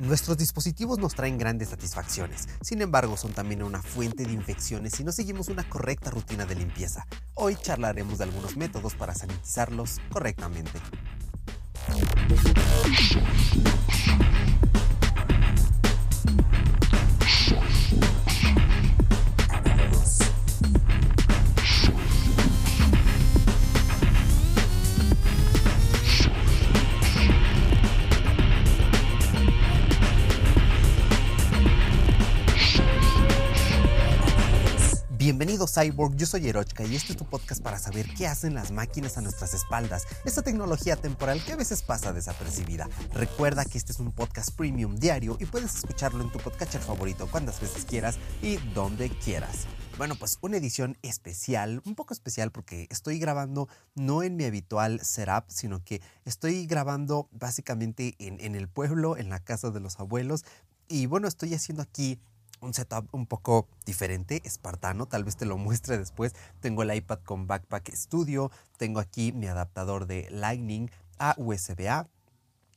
Nuestros 0.00 0.38
dispositivos 0.38 0.98
nos 0.98 1.14
traen 1.14 1.38
grandes 1.38 1.68
satisfacciones, 1.70 2.48
sin 2.62 2.80
embargo 2.80 3.16
son 3.16 3.32
también 3.32 3.62
una 3.62 3.82
fuente 3.82 4.24
de 4.24 4.32
infecciones 4.32 4.94
si 4.94 5.04
no 5.04 5.12
seguimos 5.12 5.48
una 5.48 5.68
correcta 5.68 6.10
rutina 6.10 6.46
de 6.46 6.54
limpieza. 6.54 7.06
Hoy 7.34 7.56
charlaremos 7.56 8.18
de 8.18 8.24
algunos 8.24 8.56
métodos 8.56 8.94
para 8.94 9.14
sanitizarlos 9.14 10.00
correctamente. 10.10 10.80
Cyborg, 35.68 36.16
yo 36.16 36.26
soy 36.26 36.48
Erochka 36.48 36.84
y 36.84 36.96
este 36.96 37.12
es 37.12 37.18
tu 37.18 37.24
podcast 37.26 37.62
para 37.62 37.78
saber 37.78 38.06
qué 38.14 38.26
hacen 38.26 38.54
las 38.54 38.72
máquinas 38.72 39.18
a 39.18 39.20
nuestras 39.20 39.54
espaldas, 39.54 40.06
esta 40.24 40.42
tecnología 40.42 40.96
temporal 40.96 41.44
que 41.44 41.52
a 41.52 41.56
veces 41.56 41.82
pasa 41.82 42.12
desapercibida. 42.12 42.88
Recuerda 43.12 43.64
que 43.64 43.78
este 43.78 43.92
es 43.92 44.00
un 44.00 44.12
podcast 44.12 44.50
premium 44.56 44.96
diario 44.96 45.36
y 45.38 45.44
puedes 45.46 45.76
escucharlo 45.76 46.24
en 46.24 46.32
tu 46.32 46.38
podcatcher 46.38 46.80
favorito 46.80 47.28
cuantas 47.30 47.60
veces 47.60 47.84
quieras 47.84 48.16
y 48.42 48.56
donde 48.74 49.10
quieras. 49.10 49.66
Bueno, 49.98 50.14
pues 50.14 50.38
una 50.40 50.56
edición 50.56 50.96
especial, 51.02 51.82
un 51.84 51.94
poco 51.94 52.14
especial 52.14 52.52
porque 52.52 52.86
estoy 52.88 53.18
grabando 53.18 53.68
no 53.94 54.22
en 54.22 54.36
mi 54.36 54.44
habitual 54.44 55.00
setup, 55.00 55.44
sino 55.48 55.82
que 55.82 56.00
estoy 56.24 56.66
grabando 56.66 57.28
básicamente 57.32 58.14
en, 58.18 58.40
en 58.40 58.54
el 58.54 58.68
pueblo, 58.68 59.16
en 59.16 59.28
la 59.28 59.40
casa 59.40 59.70
de 59.70 59.80
los 59.80 59.98
abuelos. 59.98 60.44
Y 60.86 61.06
bueno, 61.06 61.28
estoy 61.28 61.52
haciendo 61.52 61.82
aquí 61.82 62.20
un 62.60 62.74
setup 62.74 63.14
un 63.14 63.26
poco 63.26 63.68
diferente, 63.86 64.42
espartano, 64.44 65.06
tal 65.06 65.24
vez 65.24 65.36
te 65.36 65.46
lo 65.46 65.58
muestre 65.58 65.98
después. 65.98 66.34
Tengo 66.60 66.82
el 66.82 66.94
iPad 66.94 67.20
con 67.24 67.46
Backpack 67.46 67.94
Studio, 67.94 68.50
tengo 68.76 69.00
aquí 69.00 69.32
mi 69.32 69.46
adaptador 69.46 70.06
de 70.06 70.28
Lightning 70.30 70.90
a 71.18 71.34
USB-A, 71.36 72.08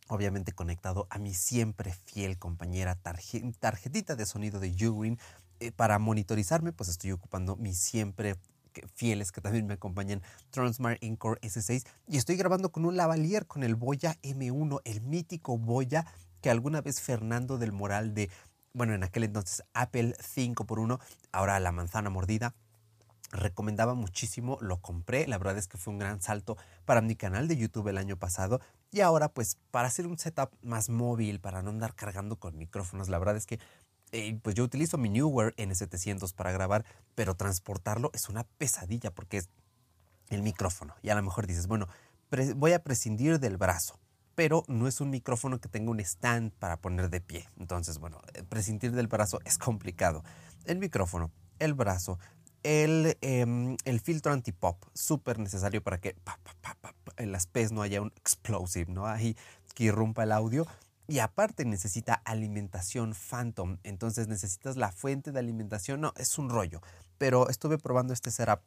obviamente 0.08 0.52
conectado 0.52 1.08
a 1.10 1.20
mi 1.20 1.34
siempre 1.34 1.94
fiel 1.94 2.38
compañera 2.38 2.96
tarjetita 2.96 4.16
de 4.16 4.26
sonido 4.26 4.60
de 4.60 4.70
Ugreen. 4.88 5.20
Eh, 5.60 5.72
para 5.72 6.00
monitorizarme, 6.00 6.74
pues 6.74 6.90
estoy 6.90 7.12
ocupando 7.12 7.56
mis 7.56 7.78
siempre 7.78 8.36
fieles 8.96 9.32
que 9.32 9.42
también 9.42 9.68
me 9.68 9.74
acompañan, 9.76 10.22
Transmart 10.50 11.04
Encore 11.04 11.40
S6, 11.42 11.86
y 12.08 12.18
estoy 12.18 12.36
grabando 12.36 12.72
con 12.72 12.86
un 12.86 12.96
lavalier 12.96 13.46
con 13.46 13.64
el 13.64 13.76
Boya 13.76 14.18
M1, 14.24 14.82
el 14.86 15.02
mítico 15.02 15.58
Boya 15.58 16.06
que 16.42 16.50
alguna 16.50 16.82
vez 16.82 17.02
Fernando 17.02 17.58
del 17.58 17.72
Moral 17.72 18.14
de 18.14 18.30
bueno, 18.74 18.94
en 18.94 19.04
aquel 19.04 19.24
entonces 19.24 19.64
Apple 19.74 20.16
5 20.20 20.66
por 20.66 20.80
1, 20.80 21.00
ahora 21.32 21.60
la 21.60 21.72
manzana 21.72 22.10
mordida. 22.10 22.54
Recomendaba 23.32 23.94
muchísimo, 23.94 24.58
lo 24.60 24.82
compré, 24.82 25.26
la 25.26 25.38
verdad 25.38 25.58
es 25.58 25.70
que 25.70 25.78
fue 25.78 25.94
un 25.94 26.00
gran 26.00 26.22
salto 26.22 26.58
para 26.84 27.00
mi 27.00 27.16
canal 27.16 27.48
de 27.48 27.56
YouTube 27.56 27.88
el 27.88 27.98
año 27.98 28.18
pasado 28.18 28.60
y 28.92 29.00
ahora 29.00 29.30
pues 29.30 29.58
para 29.72 29.88
hacer 29.88 30.06
un 30.06 30.18
setup 30.18 30.50
más 30.62 30.90
móvil, 30.90 31.40
para 31.40 31.62
no 31.62 31.70
andar 31.70 31.96
cargando 31.96 32.36
con 32.36 32.58
micrófonos, 32.58 33.08
la 33.08 33.20
verdad 33.20 33.38
es 33.38 33.46
que 33.46 33.58
eh, 34.12 34.38
pues 34.44 34.56
yo 34.56 34.66
utilizo 34.66 34.98
mi 34.98 35.08
Newer 35.08 35.56
N700 35.56 36.34
para 36.34 36.52
grabar, 36.52 36.84
pero 37.16 37.36
transportarlo 37.36 38.12
es 38.14 38.28
una 38.28 38.44
pesadilla 38.58 39.12
porque 39.12 39.38
es 39.38 39.50
el 40.28 40.44
micrófono 40.44 40.94
y 41.02 41.08
a 41.10 41.16
lo 41.16 41.24
mejor 41.24 41.48
dices, 41.48 41.68
bueno, 41.68 41.88
voy 42.58 42.74
a 42.74 42.84
prescindir 42.84 43.40
del 43.40 43.56
brazo 43.56 44.01
pero 44.42 44.64
no 44.68 44.88
es 44.88 45.00
un 45.02 45.12
micrófono 45.12 45.62
que 45.62 45.70
tenga 45.70 45.92
un 45.92 46.00
stand 46.00 46.52
para 46.54 46.78
poner 46.78 47.12
de 47.12 47.22
pie. 47.22 47.48
Entonces, 47.60 48.00
bueno, 48.00 48.20
eh, 48.34 48.42
prescindir 48.42 48.92
del 48.92 49.06
brazo 49.06 49.40
es 49.46 49.60
complicado. 49.60 50.24
El 50.66 50.80
micrófono, 50.80 51.30
el 51.60 51.76
brazo, 51.76 52.18
el, 52.64 53.20
eh, 53.22 53.78
el 53.86 54.00
filtro 54.00 54.34
antipop, 54.34 54.84
súper 54.96 55.38
necesario 55.38 55.84
para 55.84 56.00
que 56.00 56.16
en 57.18 57.32
las 57.32 57.46
P's 57.46 57.72
no 57.72 57.84
haya 57.84 58.02
un 58.02 58.12
explosive, 58.16 58.92
¿no? 58.92 59.06
Ahí 59.06 59.38
que 59.76 59.84
irrumpa 59.84 60.24
el 60.24 60.32
audio. 60.32 60.66
Y 61.08 61.20
aparte 61.20 61.64
necesita 61.64 62.16
alimentación 62.16 63.14
phantom, 63.14 63.78
entonces 63.84 64.28
necesitas 64.28 64.76
la 64.76 64.92
fuente 64.92 65.32
de 65.32 65.38
alimentación. 65.38 66.02
No, 66.02 66.14
es 66.18 66.40
un 66.40 66.50
rollo. 66.50 66.82
Pero 67.20 67.48
estuve 67.48 67.78
probando 67.78 68.12
este 68.12 68.32
setup 68.32 68.62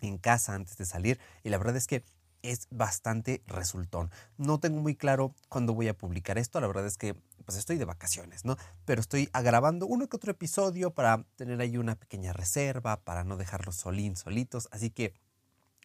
en 0.00 0.18
casa 0.18 0.54
antes 0.54 0.76
de 0.76 0.86
salir 0.86 1.20
y 1.44 1.50
la 1.50 1.58
verdad 1.58 1.76
es 1.76 1.86
que 1.86 2.04
es 2.42 2.68
bastante 2.70 3.42
resultón. 3.46 4.10
No 4.36 4.58
tengo 4.58 4.80
muy 4.80 4.94
claro 4.94 5.34
cuándo 5.48 5.74
voy 5.74 5.88
a 5.88 5.96
publicar 5.96 6.38
esto, 6.38 6.60
la 6.60 6.66
verdad 6.66 6.86
es 6.86 6.96
que 6.96 7.14
pues 7.44 7.56
estoy 7.56 7.78
de 7.78 7.84
vacaciones, 7.84 8.44
¿no? 8.44 8.56
Pero 8.84 9.00
estoy 9.00 9.30
grabando 9.32 9.86
uno 9.86 10.06
que 10.08 10.16
otro 10.16 10.30
episodio 10.30 10.90
para 10.90 11.24
tener 11.36 11.60
ahí 11.60 11.78
una 11.78 11.94
pequeña 11.94 12.32
reserva, 12.32 13.00
para 13.00 13.24
no 13.24 13.36
dejarlos 13.36 13.76
solín, 13.76 14.16
solitos, 14.16 14.68
así 14.70 14.90
que 14.90 15.14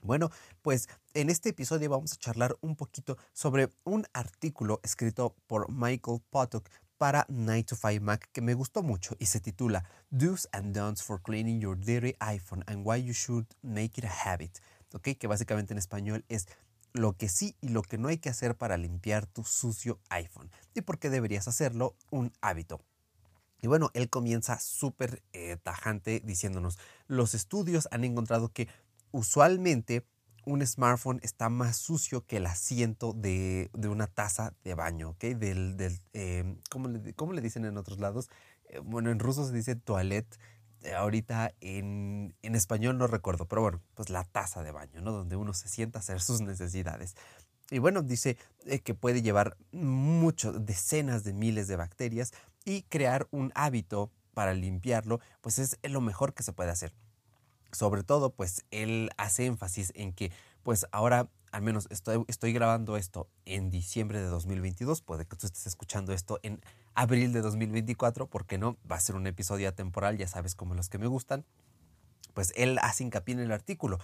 bueno, 0.04 0.30
pues 0.62 0.90
en 1.14 1.30
este 1.30 1.50
episodio 1.50 1.90
vamos 1.90 2.12
a 2.12 2.18
charlar 2.18 2.58
un 2.60 2.76
poquito 2.76 3.18
sobre 3.32 3.70
un 3.86 4.06
artículo 4.12 4.82
escrito 4.84 5.34
por 5.48 5.72
Michael 5.72 6.22
Potok 6.30 6.70
para 6.98 7.26
9 7.30 7.64
to 7.64 7.76
5 7.76 8.04
Mac 8.04 8.30
que 8.34 8.42
me 8.42 8.54
gustó 8.54 8.84
mucho 8.84 9.16
y 9.18 9.28
se 9.28 9.40
titula 9.40 9.86
Do's 10.10 10.48
and 10.52 10.76
Don'ts 10.76 11.02
for 11.02 11.22
Cleaning 11.22 11.62
Your 11.62 11.78
Dirty 11.78 12.16
iPhone 12.20 12.64
and 12.68 12.86
Why 12.86 13.02
You 13.02 13.14
Should 13.14 13.48
Make 13.62 13.98
It 13.98 14.06
a 14.06 14.10
Habit 14.10 14.60
que 15.02 15.28
básicamente 15.28 15.74
en 15.74 15.78
español 15.78 16.26
es 16.30 16.48
lo 16.94 17.18
que 17.18 17.28
sí 17.28 17.56
y 17.60 17.70
lo 17.70 17.82
que 17.82 17.98
no 17.98 18.08
hay 18.08 18.18
que 18.18 18.30
hacer 18.30 18.56
para 18.56 18.78
limpiar 18.78 19.26
tu 19.26 19.44
sucio 19.44 20.00
iPhone 20.10 20.52
y 20.76 20.82
por 20.82 21.00
qué 21.00 21.10
deberías 21.10 21.48
hacerlo 21.48 21.96
un 22.12 22.32
hábito. 22.42 22.82
Y 23.62 23.68
bueno, 23.68 23.90
él 23.94 24.10
comienza 24.10 24.60
súper 24.60 25.24
eh, 25.32 25.58
tajante 25.64 26.22
diciéndonos, 26.24 26.78
los 27.08 27.34
estudios 27.34 27.88
han 27.92 28.04
encontrado 28.04 28.52
que 28.52 28.68
usualmente 29.12 30.06
un 30.46 30.66
smartphone 30.66 31.20
está 31.24 31.50
más 31.50 31.78
sucio 31.78 32.26
que 32.26 32.38
el 32.38 32.46
asiento 32.46 33.14
de, 33.14 33.70
una 33.90 34.08
taza 34.08 34.54
de 34.64 34.74
baño, 34.74 35.12
¿ok? 35.12 35.24
Del, 35.24 35.78
del 35.78 36.00
eh, 36.14 36.58
¿cómo, 36.70 36.90
le, 37.34 37.42
dicen 37.42 37.66
en 37.66 37.78
otros 37.78 38.00
lados? 38.00 38.30
Eh, 38.66 38.80
bueno, 38.80 39.10
en 39.12 39.20
ruso 39.20 39.48
se 39.48 39.54
dice 39.54 39.76
toilette, 39.76 40.36
eh, 40.36 40.40
ahorita 40.92 41.54
en, 41.62 42.36
español 42.42 42.98
no 42.98 43.08
recuerdo, 43.08 43.46
pero 43.46 43.62
bueno, 43.62 43.82
pues 43.96 44.10
la 44.10 44.24
taza 44.24 44.64
de 44.64 44.72
baño, 44.72 45.02
¿no? 45.02 45.12
Donde 45.12 45.36
uno 45.36 45.54
se 45.54 45.68
sienta 45.68 46.00
a 46.00 46.02
hacer 46.02 46.22
sus 46.22 46.42
necesidades. 46.42 47.16
Y 47.72 47.80
bueno, 47.80 48.02
dice 48.02 48.38
eh, 48.66 48.80
que 48.80 48.94
puede 48.94 49.22
llevar 49.22 49.58
muchos, 49.72 50.66
decenas 50.66 51.24
de 51.24 51.34
miles 51.34 51.68
de 51.68 51.76
bacterias 51.76 52.34
y 52.66 52.84
crear 52.84 53.28
un 53.32 53.52
hábito 53.56 54.12
para 54.34 54.54
limpiarlo, 54.54 55.20
pues 55.42 55.60
es 55.60 55.78
lo 55.84 56.02
mejor 56.02 56.34
que 56.34 56.44
se 56.44 56.54
puede 56.54 56.72
hacer. 56.72 56.94
Sobre 57.72 58.04
todo, 58.04 58.32
pues 58.32 58.66
él 58.72 59.10
hace 59.18 59.46
énfasis 59.46 59.92
en 59.96 60.14
que, 60.14 60.32
pues 60.64 60.86
ahora 60.92 61.30
al 61.54 61.62
menos 61.62 61.88
estoy, 61.92 62.52
grabando 62.52 62.98
esto 62.98 63.30
en 63.46 63.70
diciembre 63.70 64.20
de 64.20 64.26
2022, 64.26 65.04
puede 65.04 65.28
que 65.28 65.36
tú 65.36 65.46
estés 65.46 65.68
escuchando 65.68 66.12
esto 66.12 66.40
en 66.42 66.60
abril 66.96 67.32
de 67.32 67.42
2024, 67.42 68.26
porque 68.26 68.58
no, 68.58 68.76
va 68.92 68.96
a 68.96 69.00
ser 69.00 69.16
un 69.16 69.28
episodio 69.28 69.72
temporal, 69.72 70.18
ya 70.18 70.28
sabes, 70.28 70.56
como 70.56 70.74
los 70.74 70.90
que 70.90 70.98
me 70.98 71.06
gustan. 71.06 71.46
Pues 72.34 72.54
él 72.56 72.80
hace 72.82 73.04
hincapié 73.04 73.36
en 73.36 73.42
el 73.42 73.52
artículo. 73.52 74.00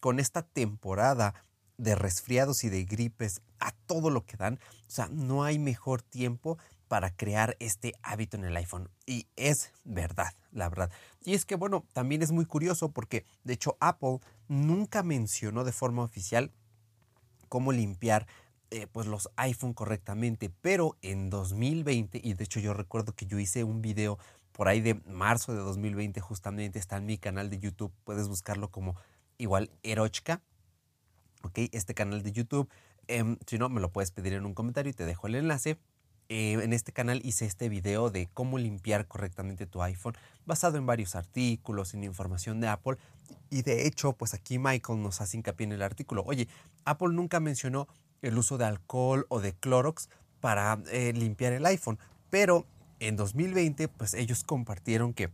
Con 0.00 0.18
esta 0.18 0.40
temporada 0.40 1.34
de 1.76 1.94
resfriados 1.94 2.64
y 2.64 2.70
de 2.70 2.84
gripes 2.84 3.42
a 3.60 3.72
todo 3.72 4.08
lo 4.08 4.24
que 4.24 4.38
dan, 4.38 4.58
o 4.88 4.90
sea, 4.90 5.08
no 5.08 5.44
hay 5.44 5.58
mejor 5.58 6.00
tiempo 6.00 6.56
para 6.88 7.14
crear 7.14 7.54
este 7.60 7.92
hábito 8.02 8.38
en 8.38 8.44
el 8.44 8.56
iPhone. 8.56 8.88
Y 9.04 9.26
es 9.36 9.72
verdad, 9.84 10.32
la 10.52 10.70
verdad. 10.70 10.90
Y 11.22 11.34
es 11.34 11.44
que, 11.44 11.56
bueno, 11.56 11.84
también 11.92 12.22
es 12.22 12.32
muy 12.32 12.46
curioso 12.46 12.92
porque, 12.92 13.26
de 13.42 13.52
hecho, 13.52 13.76
Apple 13.78 14.20
nunca 14.48 15.02
mencionó 15.02 15.64
de 15.64 15.72
forma 15.72 16.02
oficial 16.02 16.50
cómo 17.54 17.70
limpiar 17.70 18.26
eh, 18.72 18.88
pues 18.90 19.06
los 19.06 19.30
iPhone 19.36 19.74
correctamente, 19.74 20.50
pero 20.60 20.96
en 21.02 21.30
2020, 21.30 22.20
y 22.20 22.34
de 22.34 22.42
hecho 22.42 22.58
yo 22.58 22.74
recuerdo 22.74 23.12
que 23.12 23.26
yo 23.26 23.38
hice 23.38 23.62
un 23.62 23.80
video 23.80 24.18
por 24.50 24.66
ahí 24.66 24.80
de 24.80 24.94
marzo 25.06 25.52
de 25.52 25.60
2020, 25.60 26.20
justamente 26.20 26.80
está 26.80 26.96
en 26.96 27.06
mi 27.06 27.16
canal 27.16 27.50
de 27.50 27.60
YouTube, 27.60 27.92
puedes 28.02 28.26
buscarlo 28.26 28.72
como 28.72 28.96
igual 29.38 29.70
Erochka, 29.84 30.42
ok, 31.44 31.60
este 31.70 31.94
canal 31.94 32.24
de 32.24 32.32
YouTube, 32.32 32.68
em, 33.06 33.36
si 33.46 33.56
no, 33.56 33.68
me 33.68 33.80
lo 33.80 33.92
puedes 33.92 34.10
pedir 34.10 34.32
en 34.32 34.46
un 34.46 34.54
comentario 34.54 34.90
y 34.90 34.94
te 34.94 35.06
dejo 35.06 35.28
el 35.28 35.36
enlace. 35.36 35.78
Eh, 36.28 36.52
en 36.54 36.72
este 36.72 36.92
canal 36.92 37.20
hice 37.24 37.44
este 37.44 37.68
video 37.68 38.10
de 38.10 38.28
cómo 38.32 38.58
limpiar 38.58 39.06
correctamente 39.06 39.66
tu 39.66 39.82
iPhone, 39.82 40.14
basado 40.46 40.78
en 40.78 40.86
varios 40.86 41.14
artículos, 41.14 41.94
en 41.94 42.04
información 42.04 42.60
de 42.60 42.68
Apple. 42.68 42.96
Y 43.50 43.62
de 43.62 43.86
hecho, 43.86 44.14
pues 44.14 44.34
aquí 44.34 44.58
Michael 44.58 45.02
nos 45.02 45.20
hace 45.20 45.36
hincapié 45.36 45.66
en 45.66 45.72
el 45.72 45.82
artículo. 45.82 46.22
Oye, 46.26 46.48
Apple 46.84 47.10
nunca 47.12 47.40
mencionó 47.40 47.88
el 48.22 48.38
uso 48.38 48.56
de 48.58 48.64
alcohol 48.64 49.26
o 49.28 49.40
de 49.40 49.52
Clorox 49.52 50.08
para 50.40 50.78
eh, 50.90 51.12
limpiar 51.14 51.52
el 51.52 51.66
iPhone, 51.66 51.98
pero 52.30 52.66
en 53.00 53.16
2020, 53.16 53.88
pues 53.88 54.14
ellos 54.14 54.44
compartieron 54.44 55.12
que 55.12 55.30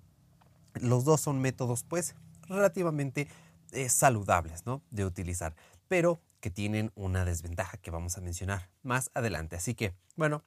los 0.74 1.04
dos 1.04 1.20
son 1.20 1.40
métodos, 1.40 1.84
pues, 1.84 2.14
relativamente 2.48 3.28
eh, 3.72 3.88
saludables, 3.88 4.66
¿no? 4.66 4.82
De 4.90 5.04
utilizar. 5.04 5.54
pero 5.88 6.20
que 6.40 6.50
tienen 6.50 6.90
una 6.94 7.24
desventaja 7.24 7.76
que 7.76 7.90
vamos 7.90 8.16
a 8.16 8.20
mencionar 8.22 8.70
más 8.82 9.10
adelante. 9.12 9.56
Así 9.56 9.74
que, 9.74 9.92
bueno, 10.16 10.42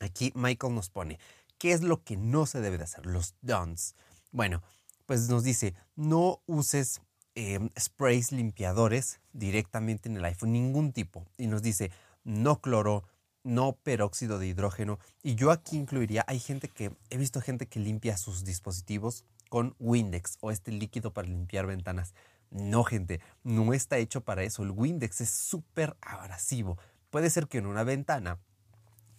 aquí 0.00 0.32
Michael 0.34 0.74
nos 0.74 0.90
pone, 0.90 1.18
¿qué 1.58 1.72
es 1.72 1.82
lo 1.82 2.02
que 2.02 2.16
no 2.16 2.46
se 2.46 2.60
debe 2.60 2.78
de 2.78 2.84
hacer? 2.84 3.06
Los 3.06 3.34
don'ts. 3.42 3.94
Bueno, 4.32 4.62
pues 5.06 5.28
nos 5.28 5.44
dice, 5.44 5.74
no 5.96 6.42
uses 6.46 7.00
em, 7.34 7.70
sprays 7.78 8.32
limpiadores 8.32 9.20
directamente 9.32 10.08
en 10.08 10.16
el 10.16 10.24
iPhone, 10.24 10.52
ningún 10.52 10.92
tipo. 10.92 11.26
Y 11.36 11.46
nos 11.46 11.62
dice, 11.62 11.90
no 12.24 12.60
cloro, 12.60 13.04
no 13.42 13.72
peróxido 13.72 14.38
de 14.38 14.46
hidrógeno. 14.46 14.98
Y 15.22 15.34
yo 15.34 15.50
aquí 15.50 15.76
incluiría, 15.76 16.24
hay 16.26 16.38
gente 16.38 16.68
que, 16.68 16.92
he 17.10 17.16
visto 17.16 17.40
gente 17.40 17.66
que 17.66 17.80
limpia 17.80 18.16
sus 18.16 18.44
dispositivos 18.44 19.24
con 19.48 19.74
Windex 19.78 20.38
o 20.40 20.50
este 20.50 20.72
líquido 20.72 21.12
para 21.12 21.28
limpiar 21.28 21.66
ventanas. 21.66 22.14
No, 22.50 22.84
gente, 22.84 23.20
no 23.42 23.72
está 23.74 23.98
hecho 23.98 24.22
para 24.22 24.42
eso. 24.42 24.62
El 24.62 24.70
Windex 24.70 25.20
es 25.20 25.30
súper 25.30 25.96
abrasivo. 26.00 26.78
Puede 27.10 27.30
ser 27.30 27.48
que 27.48 27.58
en 27.58 27.66
una 27.66 27.84
ventana 27.84 28.38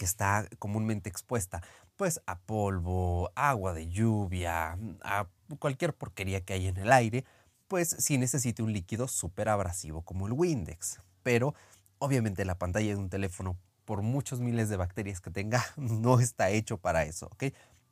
que 0.01 0.05
está 0.05 0.47
comúnmente 0.57 1.11
expuesta 1.11 1.61
pues 1.95 2.21
a 2.25 2.39
polvo, 2.39 3.29
agua 3.35 3.75
de 3.75 3.87
lluvia, 3.87 4.79
a 5.03 5.27
cualquier 5.59 5.93
porquería 5.93 6.41
que 6.41 6.53
hay 6.53 6.65
en 6.65 6.77
el 6.77 6.91
aire, 6.91 7.23
pues 7.67 7.95
sí 7.99 8.17
necesite 8.17 8.63
un 8.63 8.73
líquido 8.73 9.07
súper 9.07 9.47
abrasivo 9.47 10.01
como 10.01 10.25
el 10.25 10.33
Windex. 10.33 11.01
Pero 11.21 11.53
obviamente 11.99 12.45
la 12.45 12.57
pantalla 12.57 12.87
de 12.87 12.95
un 12.95 13.11
teléfono, 13.11 13.59
por 13.85 14.01
muchos 14.01 14.39
miles 14.39 14.69
de 14.69 14.77
bacterias 14.77 15.21
que 15.21 15.29
tenga, 15.29 15.63
no 15.77 16.19
está 16.19 16.49
hecho 16.49 16.77
para 16.77 17.03
eso. 17.03 17.29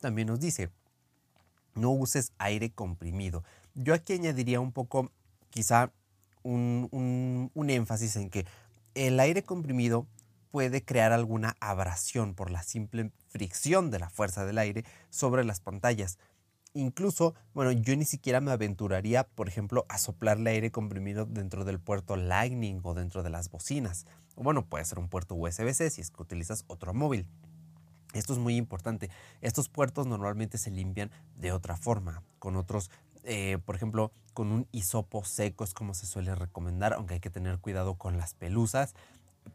También 0.00 0.26
nos 0.26 0.40
dice, 0.40 0.68
no 1.76 1.92
uses 1.92 2.32
aire 2.38 2.72
comprimido. 2.72 3.44
Yo 3.76 3.94
aquí 3.94 4.14
añadiría 4.14 4.58
un 4.58 4.72
poco, 4.72 5.12
quizá, 5.50 5.92
un, 6.42 6.88
un 7.54 7.70
énfasis 7.70 8.16
en 8.16 8.30
que 8.30 8.46
el 8.96 9.20
aire 9.20 9.44
comprimido 9.44 10.08
puede 10.50 10.84
crear 10.84 11.12
alguna 11.12 11.56
abrasión 11.60 12.34
por 12.34 12.50
la 12.50 12.62
simple 12.62 13.12
fricción 13.28 13.90
de 13.90 13.98
la 13.98 14.10
fuerza 14.10 14.44
del 14.44 14.58
aire 14.58 14.84
sobre 15.08 15.44
las 15.44 15.60
pantallas. 15.60 16.18
Incluso, 16.72 17.34
bueno, 17.52 17.72
yo 17.72 17.96
ni 17.96 18.04
siquiera 18.04 18.40
me 18.40 18.52
aventuraría, 18.52 19.24
por 19.24 19.48
ejemplo, 19.48 19.86
a 19.88 19.98
soplarle 19.98 20.50
aire 20.50 20.70
comprimido 20.70 21.26
dentro 21.26 21.64
del 21.64 21.80
puerto 21.80 22.16
Lightning 22.16 22.80
o 22.84 22.94
dentro 22.94 23.22
de 23.22 23.30
las 23.30 23.50
bocinas. 23.50 24.06
O 24.36 24.42
bueno, 24.42 24.64
puede 24.64 24.84
ser 24.84 25.00
un 25.00 25.08
puerto 25.08 25.34
USB-C 25.34 25.90
si 25.90 26.00
es 26.00 26.10
que 26.10 26.22
utilizas 26.22 26.64
otro 26.68 26.94
móvil. 26.94 27.26
Esto 28.12 28.32
es 28.32 28.38
muy 28.38 28.56
importante. 28.56 29.10
Estos 29.40 29.68
puertos 29.68 30.06
normalmente 30.06 30.58
se 30.58 30.70
limpian 30.70 31.10
de 31.36 31.52
otra 31.52 31.76
forma, 31.76 32.22
con 32.38 32.56
otros, 32.56 32.90
eh, 33.24 33.58
por 33.64 33.76
ejemplo, 33.76 34.12
con 34.32 34.52
un 34.52 34.66
hisopo 34.72 35.24
seco 35.24 35.64
es 35.64 35.74
como 35.74 35.94
se 35.94 36.06
suele 36.06 36.34
recomendar, 36.34 36.92
aunque 36.92 37.14
hay 37.14 37.20
que 37.20 37.30
tener 37.30 37.58
cuidado 37.58 37.94
con 37.94 38.16
las 38.16 38.34
pelusas. 38.34 38.94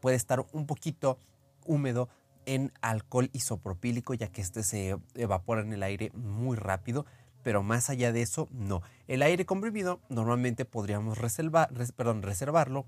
Puede 0.00 0.16
estar 0.16 0.44
un 0.52 0.66
poquito 0.66 1.18
húmedo 1.64 2.08
en 2.46 2.72
alcohol 2.80 3.28
isopropílico, 3.32 4.14
ya 4.14 4.28
que 4.28 4.40
este 4.40 4.62
se 4.62 4.96
evapora 5.14 5.62
en 5.62 5.72
el 5.72 5.82
aire 5.82 6.10
muy 6.14 6.56
rápido, 6.56 7.04
pero 7.42 7.62
más 7.62 7.90
allá 7.90 8.12
de 8.12 8.22
eso, 8.22 8.48
no. 8.50 8.82
El 9.08 9.22
aire 9.22 9.44
comprimido 9.46 10.00
normalmente 10.08 10.64
podríamos 10.64 11.18
reservar, 11.18 11.70
perdón, 11.96 12.22
reservarlo 12.22 12.86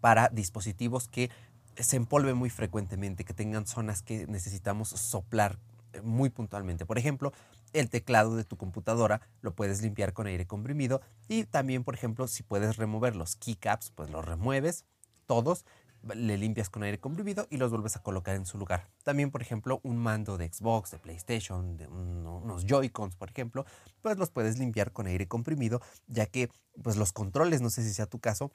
para 0.00 0.28
dispositivos 0.28 1.08
que 1.08 1.30
se 1.76 1.96
empolven 1.96 2.36
muy 2.36 2.50
frecuentemente, 2.50 3.24
que 3.24 3.34
tengan 3.34 3.66
zonas 3.66 4.02
que 4.02 4.26
necesitamos 4.26 4.88
soplar 4.88 5.58
eh, 5.92 6.00
muy 6.00 6.30
puntualmente. 6.30 6.86
Por 6.86 6.98
ejemplo, 6.98 7.32
el 7.72 7.88
teclado 7.88 8.36
de 8.36 8.44
tu 8.44 8.56
computadora 8.56 9.20
lo 9.40 9.54
puedes 9.54 9.82
limpiar 9.82 10.12
con 10.12 10.26
aire 10.26 10.46
comprimido 10.46 11.00
y 11.28 11.44
también, 11.44 11.84
por 11.84 11.94
ejemplo, 11.94 12.26
si 12.28 12.42
puedes 12.42 12.76
remover 12.76 13.16
los 13.16 13.36
keycaps, 13.36 13.90
pues 13.90 14.10
los 14.10 14.24
remueves 14.24 14.84
todos 15.30 15.64
le 16.12 16.36
limpias 16.36 16.70
con 16.70 16.82
aire 16.82 16.98
comprimido 16.98 17.46
y 17.50 17.56
los 17.56 17.70
vuelves 17.70 17.94
a 17.94 18.02
colocar 18.02 18.34
en 18.34 18.46
su 18.46 18.58
lugar. 18.58 18.88
También, 19.04 19.30
por 19.30 19.42
ejemplo, 19.42 19.78
un 19.84 19.96
mando 19.96 20.36
de 20.38 20.52
Xbox, 20.52 20.90
de 20.90 20.98
PlayStation, 20.98 21.76
de 21.76 21.86
unos 21.86 22.66
Joy-Cons, 22.66 23.14
por 23.14 23.30
ejemplo, 23.30 23.64
pues 24.02 24.18
los 24.18 24.30
puedes 24.30 24.58
limpiar 24.58 24.90
con 24.90 25.06
aire 25.06 25.28
comprimido, 25.28 25.80
ya 26.08 26.26
que 26.26 26.50
pues 26.82 26.96
los 26.96 27.12
controles, 27.12 27.60
no 27.60 27.70
sé 27.70 27.84
si 27.84 27.94
sea 27.94 28.06
tu 28.06 28.18
caso, 28.18 28.50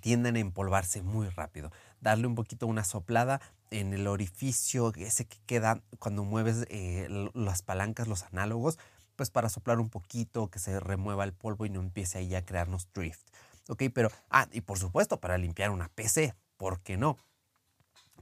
tienden 0.00 0.34
a 0.34 0.40
empolvarse 0.40 1.02
muy 1.02 1.28
rápido. 1.28 1.70
Darle 2.00 2.26
un 2.26 2.34
poquito 2.34 2.66
una 2.66 2.82
soplada 2.82 3.40
en 3.70 3.92
el 3.92 4.08
orificio 4.08 4.92
ese 4.96 5.26
que 5.26 5.38
queda 5.46 5.82
cuando 6.00 6.24
mueves 6.24 6.66
eh, 6.68 7.06
las 7.32 7.62
palancas, 7.62 8.08
los 8.08 8.24
análogos, 8.24 8.76
pues 9.14 9.30
para 9.30 9.50
soplar 9.50 9.78
un 9.78 9.88
poquito, 9.88 10.50
que 10.50 10.58
se 10.58 10.80
remueva 10.80 11.22
el 11.22 11.32
polvo 11.32 11.64
y 11.64 11.70
no 11.70 11.78
empiece 11.78 12.18
ahí 12.18 12.34
a 12.34 12.44
crearnos 12.44 12.88
drift. 12.92 13.22
Ok, 13.68 13.84
pero, 13.94 14.10
ah, 14.30 14.48
y 14.52 14.60
por 14.62 14.78
supuesto 14.78 15.20
para 15.20 15.38
limpiar 15.38 15.70
una 15.70 15.88
PC, 15.88 16.34
¿por 16.56 16.80
qué 16.80 16.96
no? 16.96 17.16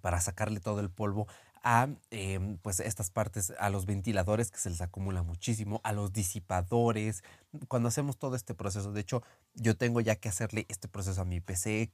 Para 0.00 0.20
sacarle 0.20 0.60
todo 0.60 0.80
el 0.80 0.90
polvo 0.90 1.26
a 1.62 1.88
em, 2.10 2.58
pues 2.58 2.80
estas 2.80 3.10
partes, 3.10 3.52
a 3.58 3.70
los 3.70 3.86
ventiladores 3.86 4.50
que 4.50 4.58
se 4.58 4.70
les 4.70 4.80
acumula 4.80 5.22
muchísimo, 5.22 5.80
a 5.84 5.92
los 5.92 6.12
disipadores, 6.12 7.22
cuando 7.68 7.88
hacemos 7.88 8.18
todo 8.18 8.34
este 8.36 8.54
proceso. 8.54 8.92
De 8.92 9.00
hecho, 9.00 9.22
yo 9.54 9.76
tengo 9.76 10.00
ya 10.00 10.16
que 10.16 10.28
hacerle 10.28 10.66
este 10.68 10.88
proceso 10.88 11.20
a 11.20 11.24
mi 11.24 11.40
PC, 11.40 11.90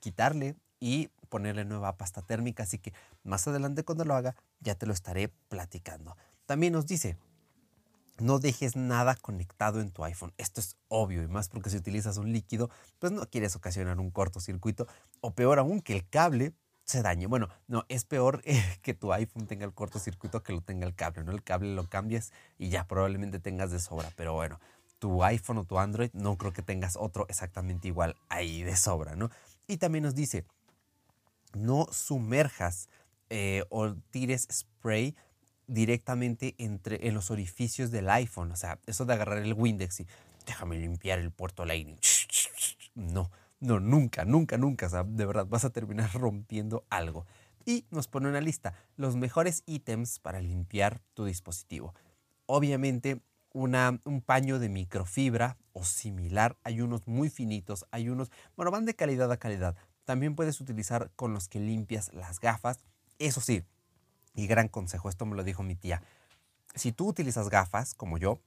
quitarle 0.00 0.56
y 0.80 1.08
ponerle 1.28 1.64
nueva 1.64 1.96
pasta 1.96 2.22
térmica, 2.22 2.62
así 2.64 2.78
que 2.78 2.92
más 3.22 3.46
adelante 3.46 3.84
cuando 3.84 4.04
lo 4.04 4.14
haga 4.14 4.34
ya 4.60 4.74
te 4.74 4.86
lo 4.86 4.92
estaré 4.92 5.28
platicando. 5.48 6.16
También 6.46 6.72
nos 6.72 6.86
dice, 6.86 7.16
no 8.20 8.38
dejes 8.38 8.76
nada 8.76 9.14
conectado 9.16 9.80
en 9.80 9.90
tu 9.90 10.04
iPhone. 10.04 10.32
Esto 10.38 10.60
es 10.60 10.76
obvio 10.88 11.22
y 11.22 11.28
más 11.28 11.48
porque 11.48 11.70
si 11.70 11.76
utilizas 11.76 12.16
un 12.18 12.32
líquido, 12.32 12.70
pues 12.98 13.12
no 13.12 13.28
quieres 13.28 13.56
ocasionar 13.56 13.98
un 13.98 14.10
cortocircuito 14.10 14.86
o 15.20 15.34
peor 15.34 15.58
aún 15.58 15.80
que 15.80 15.94
el 15.94 16.08
cable 16.08 16.52
se 16.84 17.02
dañe. 17.02 17.26
Bueno, 17.26 17.48
no, 17.66 17.84
es 17.88 18.04
peor 18.04 18.42
que 18.82 18.94
tu 18.94 19.12
iPhone 19.12 19.46
tenga 19.46 19.64
el 19.64 19.74
cortocircuito 19.74 20.42
que 20.42 20.52
lo 20.52 20.62
tenga 20.62 20.86
el 20.86 20.94
cable, 20.94 21.24
¿no? 21.24 21.32
El 21.32 21.42
cable 21.42 21.74
lo 21.74 21.88
cambias 21.88 22.32
y 22.56 22.70
ya 22.70 22.86
probablemente 22.86 23.38
tengas 23.38 23.70
de 23.70 23.78
sobra, 23.78 24.10
pero 24.16 24.34
bueno, 24.34 24.58
tu 24.98 25.22
iPhone 25.22 25.58
o 25.58 25.64
tu 25.64 25.78
Android 25.78 26.10
no 26.12 26.36
creo 26.36 26.52
que 26.52 26.62
tengas 26.62 26.96
otro 26.96 27.26
exactamente 27.28 27.88
igual 27.88 28.16
ahí 28.28 28.62
de 28.62 28.76
sobra, 28.76 29.16
¿no? 29.16 29.30
Y 29.66 29.76
también 29.76 30.04
nos 30.04 30.14
dice, 30.14 30.44
no 31.54 31.86
sumerjas 31.92 32.88
eh, 33.30 33.64
o 33.68 33.94
tires 34.10 34.48
spray 34.50 35.14
directamente 35.68 36.56
entre, 36.58 37.06
en 37.06 37.14
los 37.14 37.30
orificios 37.30 37.92
del 37.92 38.10
iPhone. 38.10 38.50
O 38.50 38.56
sea, 38.56 38.80
eso 38.86 39.04
de 39.04 39.12
agarrar 39.12 39.38
el 39.38 39.52
Windex 39.52 40.00
y 40.00 40.06
déjame 40.46 40.76
limpiar 40.76 41.20
el 41.20 41.30
puerto 41.30 41.64
Lightning. 41.64 41.98
No, 42.96 43.30
no, 43.60 43.78
nunca, 43.78 44.24
nunca, 44.24 44.58
nunca. 44.58 44.86
O 44.86 44.90
sea, 44.90 45.04
de 45.04 45.26
verdad, 45.26 45.46
vas 45.46 45.64
a 45.64 45.70
terminar 45.70 46.12
rompiendo 46.14 46.84
algo. 46.90 47.26
Y 47.64 47.84
nos 47.90 48.08
pone 48.08 48.28
una 48.28 48.40
lista, 48.40 48.74
los 48.96 49.14
mejores 49.14 49.62
ítems 49.66 50.18
para 50.18 50.40
limpiar 50.40 51.00
tu 51.12 51.26
dispositivo. 51.26 51.94
Obviamente, 52.46 53.20
una, 53.52 54.00
un 54.04 54.22
paño 54.22 54.58
de 54.58 54.70
microfibra 54.70 55.58
o 55.74 55.84
similar. 55.84 56.56
Hay 56.64 56.80
unos 56.80 57.06
muy 57.06 57.28
finitos, 57.28 57.86
hay 57.90 58.08
unos, 58.08 58.30
bueno, 58.56 58.70
van 58.70 58.86
de 58.86 58.94
calidad 58.94 59.30
a 59.30 59.36
calidad. 59.36 59.76
También 60.04 60.34
puedes 60.34 60.60
utilizar 60.62 61.10
con 61.14 61.34
los 61.34 61.48
que 61.48 61.60
limpias 61.60 62.12
las 62.14 62.40
gafas. 62.40 62.80
Eso 63.18 63.42
sí, 63.42 63.64
y 64.38 64.46
gran 64.46 64.68
consejo, 64.68 65.08
esto 65.08 65.26
me 65.26 65.34
lo 65.34 65.42
dijo 65.42 65.64
mi 65.64 65.74
tía. 65.74 66.00
Si 66.76 66.92
tú 66.92 67.08
utilizas 67.08 67.48
gafas, 67.48 67.94
como 67.94 68.18
yo, 68.18 68.40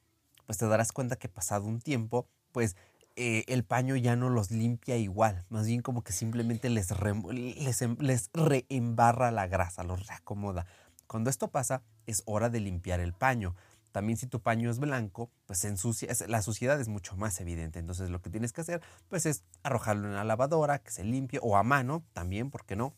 pues 0.45 0.57
te 0.57 0.65
darás 0.65 0.93
cuenta 0.93 1.17
que 1.17 1.27
pasado 1.27 1.65
un 1.65 1.81
tiempo, 1.81 2.29
pues 2.53 2.77
eh, 3.17 3.43
el 3.47 3.65
paño 3.65 3.97
ya 3.97 4.15
no 4.15 4.29
los 4.29 4.51
limpia 4.51 4.95
igual. 4.95 5.43
Más 5.49 5.67
bien 5.67 5.81
como 5.81 6.01
que 6.01 6.13
simplemente 6.13 6.69
em, 6.69 7.97
les 7.99 8.29
reembarra 8.33 9.31
la 9.31 9.47
grasa, 9.47 9.83
los 9.83 10.07
reacomoda. 10.07 10.65
Cuando 11.07 11.29
esto 11.29 11.49
pasa, 11.49 11.83
es 12.05 12.23
hora 12.25 12.49
de 12.49 12.61
limpiar 12.61 13.01
el 13.01 13.11
paño. 13.11 13.53
También 13.91 14.17
si 14.17 14.27
tu 14.27 14.41
paño 14.41 14.71
es 14.71 14.79
blanco, 14.79 15.29
pues 15.45 15.65
ensucia, 15.65 16.07
la 16.29 16.41
suciedad 16.41 16.79
es 16.79 16.87
mucho 16.87 17.17
más 17.17 17.41
evidente. 17.41 17.79
Entonces 17.79 18.09
lo 18.09 18.21
que 18.21 18.29
tienes 18.29 18.53
que 18.53 18.61
hacer, 18.61 18.81
pues 19.09 19.25
es 19.25 19.43
arrojarlo 19.61 20.07
en 20.07 20.15
la 20.15 20.23
lavadora, 20.23 20.79
que 20.79 20.91
se 20.91 21.03
limpie, 21.03 21.41
o 21.43 21.57
a 21.57 21.63
mano 21.63 22.05
también, 22.13 22.49
¿por 22.49 22.63
qué 22.63 22.77
no? 22.77 22.93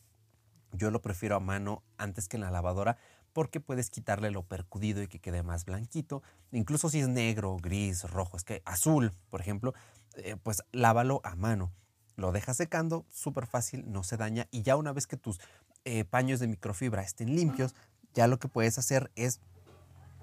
Yo 0.74 0.92
lo 0.92 1.02
prefiero 1.02 1.36
a 1.36 1.40
mano 1.40 1.84
antes 1.98 2.28
que 2.28 2.38
en 2.38 2.42
la 2.42 2.52
lavadora 2.52 2.98
porque 3.32 3.60
puedes 3.60 3.90
quitarle 3.90 4.32
lo 4.32 4.44
percudido 4.44 5.02
y 5.02 5.08
que 5.08 5.20
quede 5.20 5.44
más 5.44 5.66
blanquito. 5.66 6.22
Incluso 6.52 6.90
si 6.90 7.00
es 7.00 7.08
negro, 7.08 7.58
gris, 7.58 8.04
rojo, 8.04 8.38
es 8.38 8.44
que 8.44 8.62
azul, 8.66 9.14
por 9.30 9.42
ejemplo, 9.42 9.74
eh, 10.16 10.38
pues 10.42 10.64
lávalo 10.72 11.20
a 11.24 11.36
mano. 11.36 11.72
Lo 12.16 12.32
dejas 12.32 12.58
secando, 12.58 13.06
súper 13.10 13.48
fácil, 13.48 13.92
no 13.92 14.04
se 14.04 14.18
daña 14.18 14.48
y 14.52 14.62
ya 14.62 14.76
una 14.76 14.94
vez 14.94 15.08
que 15.08 15.18
tus 15.18 15.40
eh, 15.84 16.06
paños 16.06 16.40
de 16.40 16.48
microfibra 16.48 17.02
estén 17.02 17.36
limpios, 17.36 17.76
ya 18.14 18.28
lo 18.28 18.38
que 18.38 18.48
puedes 18.48 18.78
hacer 18.78 19.12
es 19.16 19.42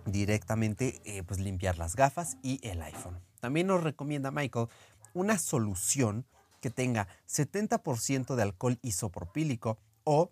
directamente 0.07 1.00
eh, 1.04 1.25
pues 1.25 1.40
limpiar 1.40 1.78
las 1.78 1.97
gafas 1.97 2.38
y 2.42 2.61
el 2.66 2.80
iPhone. 2.83 3.21
También 3.40 3.66
nos 3.66 3.83
recomienda 3.83 4.30
Michael 4.30 4.69
una 5.14 5.38
solución 5.38 6.26
que 6.61 6.71
tenga 6.71 7.09
70% 7.28 8.37
de 8.37 8.42
alcohol 8.42 8.78
isopropílico 8.83 9.78
o 10.04 10.30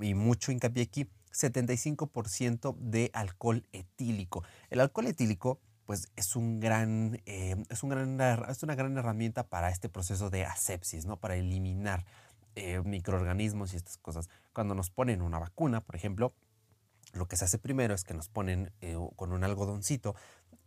y 0.00 0.14
mucho 0.14 0.52
hincapié 0.52 0.84
aquí, 0.84 1.08
75% 1.32 2.76
de 2.76 3.10
alcohol 3.12 3.64
etílico. 3.72 4.42
El 4.68 4.80
alcohol 4.80 5.06
etílico 5.06 5.60
pues 5.86 6.08
es, 6.14 6.36
un 6.36 6.60
gran, 6.60 7.20
eh, 7.26 7.56
es, 7.68 7.82
un 7.82 7.90
gran, 7.90 8.20
es 8.48 8.62
una 8.62 8.76
gran 8.76 8.96
herramienta 8.96 9.48
para 9.48 9.70
este 9.70 9.88
proceso 9.88 10.30
de 10.30 10.44
asepsis, 10.44 11.04
¿no? 11.04 11.16
para 11.16 11.34
eliminar 11.34 12.04
eh, 12.54 12.80
microorganismos 12.84 13.72
y 13.72 13.76
estas 13.76 13.96
cosas. 13.96 14.28
Cuando 14.52 14.74
nos 14.74 14.90
ponen 14.90 15.20
una 15.20 15.40
vacuna, 15.40 15.80
por 15.80 15.96
ejemplo, 15.96 16.32
lo 17.12 17.26
que 17.26 17.36
se 17.36 17.44
hace 17.44 17.58
primero 17.58 17.94
es 17.94 18.04
que 18.04 18.14
nos 18.14 18.28
ponen 18.28 18.72
eh, 18.80 18.96
con 19.16 19.32
un 19.32 19.42
algodoncito 19.42 20.14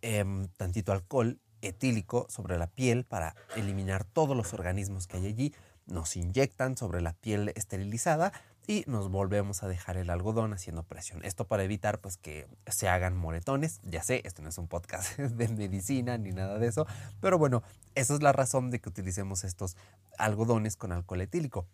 em, 0.02 0.48
tantito 0.58 0.92
alcohol 0.92 1.40
etílico 1.62 2.26
sobre 2.30 2.58
la 2.58 2.68
piel 2.68 3.06
para 3.06 3.36
eliminar 3.56 4.04
todos 4.04 4.36
los 4.36 4.54
organismos 4.54 5.08
que 5.08 5.18
hay 5.18 5.28
allí. 5.28 5.56
Nos 5.86 6.18
inyectan 6.18 6.76
sobre 6.76 7.02
la 7.02 7.14
piel 7.14 7.54
esterilizada 7.56 8.34
y 8.68 8.84
nos 8.88 9.10
volvemos 9.10 9.64
a 9.64 9.68
dejar 9.68 9.98
el 9.98 10.10
algodón 10.10 10.54
haciendo 10.54 10.84
presión. 10.84 11.24
Esto 11.24 11.46
para 11.46 11.64
evitar 11.64 12.00
pues 12.00 12.18
que 12.18 12.48
se 12.68 12.88
hagan 12.88 13.16
moretones. 13.18 13.82
Ya 13.84 14.04
sé, 14.04 14.22
esto 14.24 14.42
no 14.42 14.50
es 14.50 14.58
un 14.58 14.68
podcast 14.68 15.18
de 15.18 15.48
medicina 15.50 16.18
ni 16.18 16.32
nada 16.32 16.60
de 16.60 16.68
eso, 16.68 16.88
pero 17.20 17.38
bueno, 17.38 17.64
esa 17.96 18.14
es 18.14 18.22
la 18.22 18.32
razón 18.32 18.72
de 18.72 18.80
que 18.80 18.90
utilicemos 18.90 19.44
estos 19.44 19.76
algodones 20.18 20.78
con 20.78 20.92
alcohol 20.92 21.22
etílico. 21.22 21.68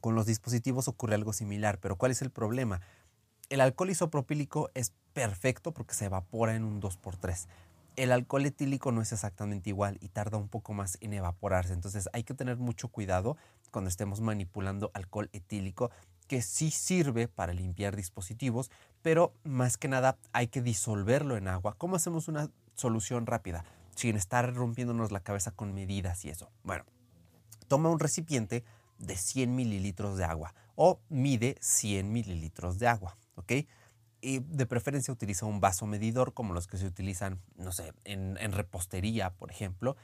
Con 0.00 0.14
los 0.14 0.26
dispositivos 0.26 0.86
ocurre 0.86 1.16
algo 1.16 1.32
similar, 1.32 1.78
pero 1.78 1.96
¿cuál 1.96 2.12
es 2.12 2.22
el 2.22 2.30
problema? 2.30 2.80
El 3.50 3.60
alcohol 3.60 3.90
isopropílico 3.90 4.70
es 4.74 4.92
perfecto 5.12 5.72
porque 5.72 5.94
se 5.94 6.04
evapora 6.04 6.54
en 6.54 6.64
un 6.64 6.80
2x3. 6.80 7.46
El 7.96 8.12
alcohol 8.12 8.46
etílico 8.46 8.92
no 8.92 9.02
es 9.02 9.10
exactamente 9.10 9.70
igual 9.70 9.98
y 10.00 10.08
tarda 10.08 10.38
un 10.38 10.48
poco 10.48 10.72
más 10.72 10.98
en 11.00 11.14
evaporarse. 11.14 11.72
Entonces 11.72 12.08
hay 12.12 12.22
que 12.22 12.34
tener 12.34 12.58
mucho 12.58 12.86
cuidado 12.88 13.36
cuando 13.70 13.88
estemos 13.88 14.20
manipulando 14.20 14.90
alcohol 14.94 15.28
etílico 15.32 15.90
que 16.26 16.42
sí 16.42 16.70
sirve 16.70 17.26
para 17.26 17.54
limpiar 17.54 17.96
dispositivos, 17.96 18.70
pero 19.02 19.32
más 19.44 19.78
que 19.78 19.88
nada 19.88 20.18
hay 20.32 20.48
que 20.48 20.60
disolverlo 20.60 21.36
en 21.36 21.48
agua. 21.48 21.74
¿Cómo 21.78 21.96
hacemos 21.96 22.28
una 22.28 22.50
solución 22.74 23.26
rápida? 23.26 23.64
Sin 23.94 24.16
estar 24.16 24.54
rompiéndonos 24.54 25.10
la 25.10 25.20
cabeza 25.20 25.52
con 25.52 25.72
medidas 25.72 26.24
y 26.24 26.30
eso. 26.30 26.50
Bueno, 26.62 26.84
toma 27.66 27.88
un 27.88 27.98
recipiente 27.98 28.62
de 28.98 29.16
100 29.16 29.54
mililitros 29.54 30.18
de 30.18 30.24
agua 30.24 30.54
o 30.74 31.00
mide 31.08 31.56
100 31.60 32.12
mililitros 32.12 32.78
de 32.78 32.88
agua. 32.88 33.16
¿ok? 33.38 33.52
Y 34.20 34.40
de 34.40 34.66
preferencia 34.66 35.14
utiliza 35.14 35.46
un 35.46 35.60
vaso 35.60 35.86
medidor 35.86 36.34
como 36.34 36.52
los 36.52 36.66
que 36.66 36.76
se 36.76 36.86
utilizan, 36.86 37.40
no 37.56 37.72
sé, 37.72 37.92
en, 38.04 38.36
repostería, 38.52 39.30
por 39.30 39.50
ejemplo. 39.50 39.96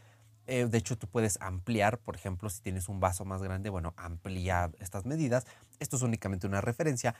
Eh, 0.46 0.66
de 0.66 0.78
hecho, 0.78 0.98
tú 0.98 1.06
puedes 1.06 1.40
ampliar, 1.40 1.98
por 1.98 2.16
ejemplo, 2.16 2.50
si 2.50 2.60
tienes 2.60 2.88
un 2.88 2.98
vaso 3.00 3.24
más 3.24 3.42
grande, 3.42 3.70
bueno, 3.70 3.94
amplía 3.96 4.70
estas 4.78 5.06
medidas. 5.06 5.46
Esto 5.78 5.96
es 5.96 6.02
únicamente 6.02 6.46
una 6.46 6.60
referencia. 6.60 7.14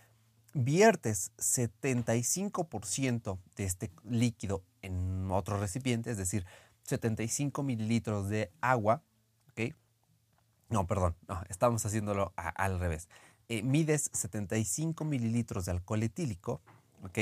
Viertes 0.52 1.32
75% 1.38 3.38
de 3.56 3.64
este 3.64 3.90
líquido 4.08 4.62
en 4.82 5.30
otro 5.30 5.58
recipiente, 5.58 6.10
es 6.10 6.18
decir, 6.18 6.44
75 6.84 7.62
mililitros 7.62 8.28
de 8.28 8.52
agua, 8.60 9.02
¿ok? 9.50 9.74
No, 10.68 10.86
perdón, 10.86 11.16
estamos 11.48 11.84
haciéndolo 11.86 12.32
al 12.36 12.78
revés. 12.78 13.08
Eh, 13.48 13.62
mides 13.62 14.10
75 14.12 15.04
mililitros 15.04 15.66
de 15.66 15.72
alcohol 15.72 16.02
etílico, 16.02 16.60
¿ok? 17.02 17.18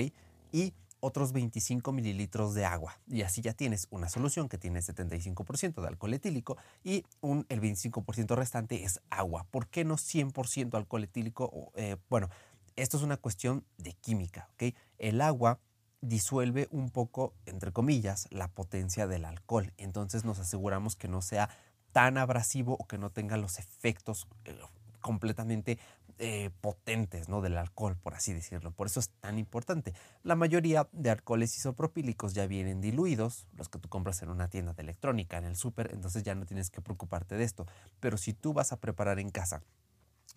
Y 0.52 0.74
otros 1.02 1.32
25 1.32 1.92
mililitros 1.92 2.54
de 2.54 2.64
agua. 2.64 2.96
Y 3.08 3.22
así 3.22 3.42
ya 3.42 3.52
tienes 3.52 3.88
una 3.90 4.08
solución 4.08 4.48
que 4.48 4.56
tiene 4.56 4.78
75% 4.78 5.82
de 5.82 5.88
alcohol 5.88 6.14
etílico 6.14 6.56
y 6.84 7.04
un, 7.20 7.44
el 7.48 7.60
25% 7.60 8.36
restante 8.36 8.84
es 8.84 9.00
agua. 9.10 9.44
¿Por 9.50 9.66
qué 9.66 9.84
no 9.84 9.96
100% 9.96 10.74
alcohol 10.74 11.02
etílico? 11.02 11.72
Eh, 11.74 11.96
bueno, 12.08 12.30
esto 12.76 12.96
es 12.96 13.02
una 13.02 13.16
cuestión 13.16 13.64
de 13.78 13.94
química, 13.94 14.48
¿ok? 14.52 14.74
El 14.98 15.20
agua 15.20 15.58
disuelve 16.02 16.68
un 16.70 16.90
poco, 16.90 17.34
entre 17.46 17.72
comillas, 17.72 18.28
la 18.30 18.46
potencia 18.46 19.08
del 19.08 19.24
alcohol. 19.24 19.72
Entonces 19.78 20.24
nos 20.24 20.38
aseguramos 20.38 20.94
que 20.94 21.08
no 21.08 21.20
sea 21.20 21.50
tan 21.90 22.16
abrasivo 22.16 22.76
o 22.78 22.86
que 22.86 22.96
no 22.96 23.10
tenga 23.10 23.36
los 23.36 23.58
efectos 23.58 24.28
eh, 24.44 24.56
completamente 25.00 25.80
eh, 26.24 26.50
potentes 26.60 27.28
¿no? 27.28 27.40
del 27.40 27.58
alcohol, 27.58 27.96
por 28.00 28.14
así 28.14 28.32
decirlo. 28.32 28.70
Por 28.70 28.86
eso 28.86 29.00
es 29.00 29.08
tan 29.08 29.40
importante. 29.40 29.92
La 30.22 30.36
mayoría 30.36 30.88
de 30.92 31.10
alcoholes 31.10 31.58
isopropílicos 31.58 32.32
ya 32.32 32.46
vienen 32.46 32.80
diluidos, 32.80 33.48
los 33.56 33.68
que 33.68 33.80
tú 33.80 33.88
compras 33.88 34.22
en 34.22 34.28
una 34.28 34.46
tienda 34.46 34.72
de 34.72 34.82
electrónica, 34.82 35.36
en 35.36 35.46
el 35.46 35.56
súper, 35.56 35.90
entonces 35.92 36.22
ya 36.22 36.36
no 36.36 36.46
tienes 36.46 36.70
que 36.70 36.80
preocuparte 36.80 37.36
de 37.36 37.42
esto. 37.42 37.66
Pero 37.98 38.18
si 38.18 38.34
tú 38.34 38.52
vas 38.52 38.70
a 38.70 38.78
preparar 38.78 39.18
en 39.18 39.30
casa 39.30 39.64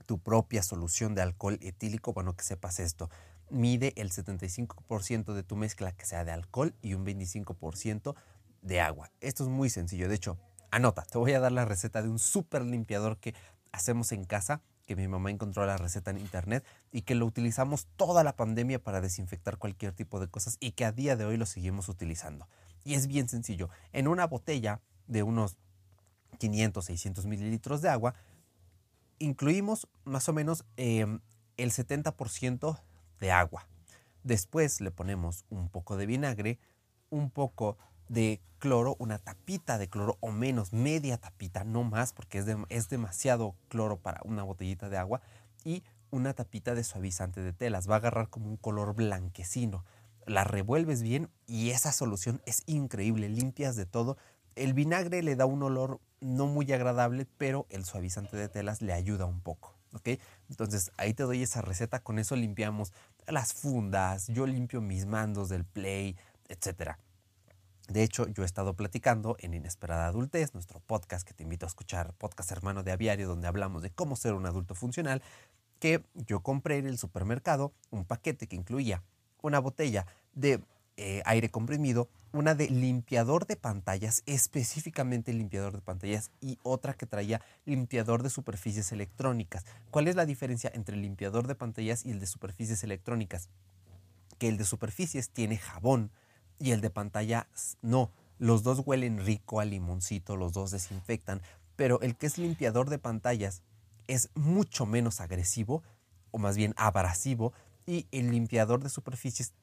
tu 0.08 0.18
propia 0.18 0.63
solución 0.63 1.13
de 1.13 1.22
alcohol 1.22 1.60
etílico, 1.62 2.13
bueno, 2.13 2.36
que 2.36 2.44
sepas 2.44 2.80
esto. 2.80 3.12
Mide 3.51 3.94
el 3.98 4.10
75% 4.10 5.36
de 5.36 5.44
tu 5.44 5.56
mezcla 5.56 5.92
que 5.92 6.08
sea 6.08 6.25
de 6.25 6.32
alcohol 6.32 6.74
y 6.82 6.96
un 6.96 7.06
25% 7.06 8.15
de 8.63 8.82
agua. 8.82 9.12
Esto 9.22 9.44
es 9.44 9.50
muy 9.50 9.70
sencillo. 9.70 10.10
De 10.10 10.15
hecho, 10.15 10.39
anota, 10.72 11.04
te 11.04 11.20
voy 11.20 11.34
a 11.34 11.39
dar 11.39 11.51
la 11.51 11.65
receta 11.65 12.01
de 12.01 12.10
un 12.10 12.18
súper 12.18 12.63
limpiador 12.63 13.20
que 13.20 13.36
hacemos 13.72 14.12
en 14.13 14.24
casa 14.24 14.63
que 14.86 14.96
mi 14.96 15.08
mamá 15.08 15.32
encontró 15.32 15.65
la 15.65 15.77
receta 15.77 16.12
en 16.12 16.20
internet 16.20 16.63
y 16.92 17.01
que 17.01 17.15
lo 17.15 17.25
utilizamos 17.25 17.88
toda 17.96 18.24
la 18.24 18.36
pandemia 18.36 18.82
para 18.82 19.01
desinfectar 19.01 19.58
cualquier 19.58 19.94
tipo 19.94 20.20
de 20.20 20.27
cosas 20.27 20.58
y 20.60 20.72
que 20.72 20.86
a 20.86 20.92
día 20.92 21.15
de 21.15 21.25
hoy 21.25 21.38
lo 21.38 21.46
seguimos 21.46 21.89
utilizando. 21.89 22.48
Y 22.84 22.94
es 22.94 23.08
bien 23.08 23.27
sencillo. 23.27 23.70
En 23.94 24.08
una 24.08 24.27
botella 24.27 24.80
de 25.08 25.24
unos 25.24 25.58
500, 26.38 26.86
600 26.86 27.25
mililitros 27.25 27.82
de 27.82 27.89
agua, 27.89 28.13
incluimos 29.20 29.88
más 30.04 30.30
o 30.30 30.34
menos 30.34 30.65
em, 30.77 31.20
el 31.58 31.72
70% 31.72 32.80
de 33.20 33.32
agua. 33.32 33.68
Después 34.24 34.82
le 34.82 34.92
ponemos 34.92 35.46
un 35.50 35.70
poco 35.70 35.98
de 35.98 36.06
vinagre, 36.06 36.60
un 37.10 37.30
poco 37.30 37.77
de 38.09 38.41
cloro, 38.59 38.95
una 39.00 39.19
tapita 39.19 39.77
de 39.77 39.89
cloro 39.89 40.17
o 40.21 40.31
menos, 40.31 40.74
media 40.74 41.17
tapita, 41.17 41.63
no 41.63 41.83
más, 41.83 42.13
porque 42.13 42.39
es, 42.39 42.45
es 42.69 42.89
demasiado 42.89 43.55
cloro 43.67 43.97
para 43.97 44.21
una 44.24 44.43
botellita 44.43 44.89
de 44.89 44.97
agua, 44.97 45.21
y 45.63 45.83
una 46.12 46.33
tapita 46.33 46.74
de 46.75 46.83
suavizante 46.83 47.41
de 47.41 47.51
telas. 47.51 47.89
Va 47.89 47.95
a 47.95 47.97
agarrar 47.97 48.29
como 48.29 48.47
un 48.47 48.57
color 48.57 48.95
blanquecino. 48.95 49.83
La 50.25 50.43
revuelves 50.43 51.01
bien 51.01 51.29
y 51.45 51.71
esa 51.71 51.91
solución 51.91 52.41
es 52.45 52.63
increíble, 52.65 53.29
limpias 53.29 53.75
de 53.75 53.85
todo. 53.85 54.17
El 54.55 54.74
vinagre 54.74 55.21
le 55.21 55.35
da 55.35 55.45
un 55.45 55.62
olor 55.62 56.00
no 56.21 56.47
muy 56.47 56.71
agradable, 56.71 57.27
pero 57.38 57.67
el 57.69 57.83
suavizante 57.83 58.38
de 58.38 58.47
telas 58.47 58.81
le 58.81 58.93
ayuda 58.93 59.25
un 59.25 59.41
poco. 59.41 59.75
Entonces 60.50 60.91
ahí 60.97 61.13
te 61.13 61.24
doy 61.24 61.41
esa 61.41 61.62
receta, 61.62 62.00
con 62.00 62.19
eso 62.19 62.35
limpiamos 62.35 62.91
las 63.27 63.53
fundas, 63.53 64.27
yo 64.27 64.45
limpio 64.45 64.81
mis 64.81 65.05
mandos 65.05 65.50
del 65.50 65.63
play, 65.63 66.17
etcétera. 66.50 67.00
De 67.88 68.01
hecho, 68.01 68.27
yo 68.27 68.42
he 68.42 68.46
estado 68.46 68.74
platicando 68.74 69.38
en 69.39 69.54
Inesperada 69.54 70.08
Adultez, 70.08 70.56
nuestro 70.56 70.80
podcast 70.80 71.27
que 71.27 71.36
te 71.36 71.44
invito 71.44 71.68
a 71.68 71.70
escuchar, 71.70 72.13
podcast 72.13 72.51
hermano 72.51 72.82
de 72.82 72.92
Aviario, 72.92 73.27
donde 73.27 73.48
hablamos 73.48 73.84
de 73.84 73.92
cómo 73.92 74.15
ser 74.15 74.34
un 74.34 74.48
adulto 74.48 74.74
funcional, 74.74 75.22
que 75.80 76.04
yo 76.15 76.39
compré 76.39 76.77
en 76.77 76.88
el 76.88 76.98
supermercado 76.98 77.74
un 77.92 78.06
paquete 78.06 78.48
que 78.48 78.56
incluía 78.56 79.04
una 79.44 79.60
botella 79.60 80.08
de 80.34 80.62
eh, 80.98 81.22
aire 81.25 81.50
comprimido, 81.50 82.10
una 82.32 82.56
de 82.56 82.70
limpiador 82.70 83.46
de 83.46 83.56
pantallas, 83.56 84.24
específicamente 84.25 85.32
limpiador 85.32 85.74
de 85.74 85.82
pantallas, 85.82 86.32
y 86.42 86.58
otra 86.63 86.96
que 86.96 87.06
traía 87.06 87.42
limpiador 87.65 88.24
de 88.24 88.32
superficies 88.32 88.92
electrónicas. 88.94 89.63
¿Cuál 89.92 90.08
es 90.08 90.15
la 90.15 90.25
diferencia 90.25 90.72
entre 90.74 90.96
el 90.96 91.04
limpiador 91.04 91.46
de 91.46 91.54
pantallas 91.54 92.04
y 92.04 92.12
el 92.12 92.20
de 92.20 92.25
superficies 92.25 92.84
electrónicas? 92.84 93.50
Que 94.39 94.48
el 94.48 94.58
de 94.58 94.65
superficies 94.65 95.30
tiene 95.30 95.58
jabón, 95.58 96.12
y 96.59 96.71
el 96.71 96.81
de 96.81 96.89
pantalla 96.89 97.47
no. 97.81 98.12
Los 98.38 98.63
dos 98.63 98.81
huelen 98.85 99.25
rico 99.25 99.59
a 99.59 99.65
limoncito, 99.65 100.35
los 100.35 100.53
dos 100.53 100.71
desinfectan, 100.71 101.41
pero 101.75 102.01
el 102.01 102.15
que 102.15 102.27
es 102.27 102.38
limpiador 102.38 102.89
de 102.89 103.00
pantallas 103.00 103.62
es 104.07 104.29
mucho 104.35 104.85
menos 104.85 105.21
agresivo, 105.21 105.83
o 106.31 106.38
más 106.38 106.57
bien 106.57 106.74
abrasivo, 106.77 107.53
y 107.85 108.07
el 108.12 108.31
limpiador 108.31 108.83
de 108.83 108.89
superficies 108.89 109.53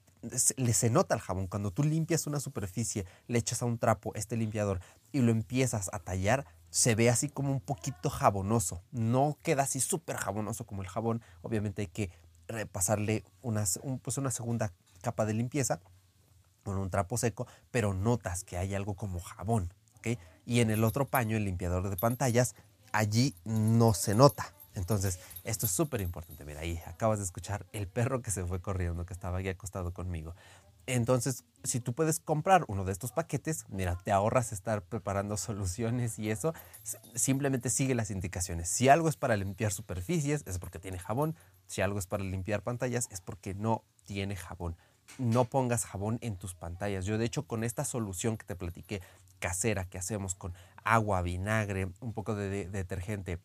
le 0.56 0.72
se 0.72 0.88
nota 0.88 1.14
el 1.14 1.20
jabón. 1.20 1.48
Cuando 1.48 1.70
tú 1.72 1.82
limpias 1.82 2.26
una 2.26 2.40
superficie, 2.40 3.06
le 3.26 3.38
echas 3.38 3.62
a 3.62 3.66
un 3.66 3.78
trapo 3.78 4.12
este 4.14 4.36
limpiador 4.36 4.80
y 5.10 5.20
lo 5.20 5.32
empiezas 5.32 5.90
a 5.92 5.98
tallar, 5.98 6.46
se 6.70 6.94
ve 6.94 7.10
así 7.10 7.28
como 7.28 7.50
un 7.52 7.60
poquito 7.60 8.08
jabonoso. 8.08 8.82
No 8.92 9.36
queda 9.42 9.64
así 9.64 9.80
súper 9.80 10.16
jabonoso 10.16 10.64
como 10.64 10.82
el 10.82 10.88
jabón. 10.88 11.22
Obviamente 11.42 11.82
hay 11.82 11.88
que 11.88 12.10
pasarle 12.70 13.24
una, 13.42 13.64
pues 14.02 14.16
una 14.18 14.30
segunda 14.30 14.72
capa 15.02 15.26
de 15.26 15.34
limpieza 15.34 15.80
con 16.62 16.78
un 16.78 16.90
trapo 16.90 17.18
seco, 17.18 17.46
pero 17.70 17.94
notas 17.94 18.44
que 18.44 18.58
hay 18.58 18.74
algo 18.74 18.94
como 18.94 19.20
jabón. 19.20 19.72
¿ok? 19.98 20.18
Y 20.46 20.60
en 20.60 20.70
el 20.70 20.84
otro 20.84 21.06
paño, 21.06 21.36
el 21.36 21.44
limpiador 21.44 21.88
de 21.88 21.96
pantallas, 21.96 22.54
allí 22.92 23.34
no 23.44 23.94
se 23.94 24.14
nota. 24.14 24.52
Entonces, 24.74 25.18
esto 25.44 25.66
es 25.66 25.72
súper 25.72 26.00
importante. 26.00 26.44
Mira, 26.44 26.60
ahí 26.60 26.80
acabas 26.86 27.18
de 27.18 27.24
escuchar 27.24 27.66
el 27.72 27.86
perro 27.86 28.22
que 28.22 28.30
se 28.30 28.44
fue 28.44 28.60
corriendo, 28.60 29.04
que 29.04 29.12
estaba 29.12 29.38
aquí 29.38 29.48
acostado 29.48 29.92
conmigo. 29.92 30.34
Entonces, 30.86 31.44
si 31.62 31.78
tú 31.78 31.92
puedes 31.92 32.18
comprar 32.18 32.64
uno 32.66 32.84
de 32.84 32.92
estos 32.92 33.12
paquetes, 33.12 33.66
mira, 33.68 33.98
te 34.02 34.10
ahorras 34.10 34.52
estar 34.52 34.82
preparando 34.82 35.36
soluciones 35.36 36.18
y 36.18 36.30
eso, 36.30 36.54
simplemente 37.14 37.70
sigue 37.70 37.94
las 37.94 38.10
indicaciones. 38.10 38.68
Si 38.68 38.88
algo 38.88 39.08
es 39.08 39.16
para 39.16 39.36
limpiar 39.36 39.72
superficies, 39.72 40.42
es 40.46 40.58
porque 40.58 40.78
tiene 40.78 40.98
jabón. 40.98 41.36
Si 41.66 41.82
algo 41.82 41.98
es 41.98 42.06
para 42.06 42.24
limpiar 42.24 42.62
pantallas, 42.62 43.08
es 43.10 43.20
porque 43.20 43.54
no 43.54 43.84
tiene 44.04 44.36
jabón. 44.36 44.76
No 45.18 45.44
pongas 45.44 45.84
jabón 45.84 46.18
en 46.20 46.36
tus 46.36 46.54
pantallas. 46.54 47.04
Yo 47.04 47.18
de 47.18 47.24
hecho 47.24 47.46
con 47.46 47.64
esta 47.64 47.84
solución 47.84 48.36
que 48.36 48.46
te 48.46 48.56
platiqué 48.56 49.00
casera 49.38 49.84
que 49.84 49.98
hacemos 49.98 50.34
con 50.34 50.54
agua, 50.84 51.22
vinagre, 51.22 51.88
un 52.00 52.12
poco 52.12 52.34
de, 52.34 52.68
detergente 52.68 53.38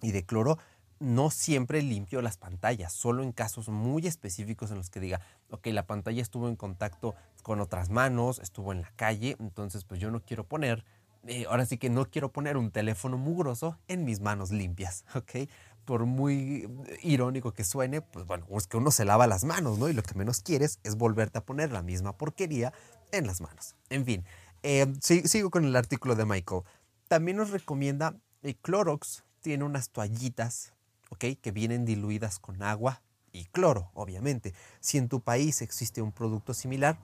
y 0.00 0.12
de 0.12 0.24
cloro, 0.24 0.58
no 1.00 1.30
siempre 1.30 1.82
limpio 1.82 2.22
las 2.22 2.36
pantallas, 2.36 2.92
solo 2.92 3.22
en 3.22 3.32
casos 3.32 3.68
muy 3.68 4.06
específicos 4.06 4.70
en 4.70 4.78
los 4.78 4.88
que 4.88 5.00
diga, 5.00 5.20
ok, 5.50 5.66
la 5.68 5.86
pantalla 5.86 6.22
estuvo 6.22 6.48
en 6.48 6.56
contacto 6.56 7.14
con 7.42 7.60
otras 7.60 7.90
manos, 7.90 8.38
estuvo 8.38 8.72
en 8.72 8.82
la 8.82 8.92
calle, 8.96 9.36
entonces 9.40 9.84
pues 9.84 10.00
yo 10.00 10.10
no 10.10 10.20
quiero 10.20 10.44
poner, 10.44 10.84
eh, 11.26 11.44
ahora 11.48 11.66
sí 11.66 11.76
que 11.76 11.90
no 11.90 12.06
quiero 12.06 12.30
poner 12.30 12.56
un 12.56 12.70
teléfono 12.70 13.18
mugroso 13.18 13.78
en 13.88 14.04
mis 14.04 14.20
manos 14.20 14.50
limpias, 14.50 15.04
ok 15.14 15.48
por 15.84 16.06
muy 16.06 16.68
irónico 17.02 17.52
que 17.52 17.64
suene, 17.64 18.00
pues 18.00 18.26
bueno, 18.26 18.46
es 18.56 18.66
que 18.66 18.76
uno 18.76 18.90
se 18.90 19.04
lava 19.04 19.26
las 19.26 19.44
manos, 19.44 19.78
¿no? 19.78 19.88
Y 19.88 19.92
lo 19.92 20.02
que 20.02 20.14
menos 20.14 20.40
quieres 20.40 20.78
es 20.84 20.96
volverte 20.96 21.38
a 21.38 21.44
poner 21.44 21.72
la 21.72 21.82
misma 21.82 22.16
porquería 22.16 22.72
en 23.10 23.26
las 23.26 23.40
manos. 23.40 23.74
En 23.90 24.04
fin, 24.04 24.24
eh, 24.62 24.86
sigo 25.00 25.50
con 25.50 25.64
el 25.64 25.76
artículo 25.76 26.14
de 26.14 26.24
Michael. 26.24 26.62
También 27.08 27.36
nos 27.36 27.50
recomienda, 27.50 28.16
eh, 28.42 28.54
Clorox 28.60 29.24
tiene 29.40 29.64
unas 29.64 29.90
toallitas, 29.90 30.72
¿ok? 31.10 31.24
Que 31.40 31.50
vienen 31.50 31.84
diluidas 31.84 32.38
con 32.38 32.62
agua 32.62 33.02
y 33.32 33.44
cloro, 33.46 33.90
obviamente. 33.94 34.54
Si 34.80 34.98
en 34.98 35.08
tu 35.08 35.20
país 35.20 35.62
existe 35.62 36.00
un 36.00 36.12
producto 36.12 36.54
similar, 36.54 36.98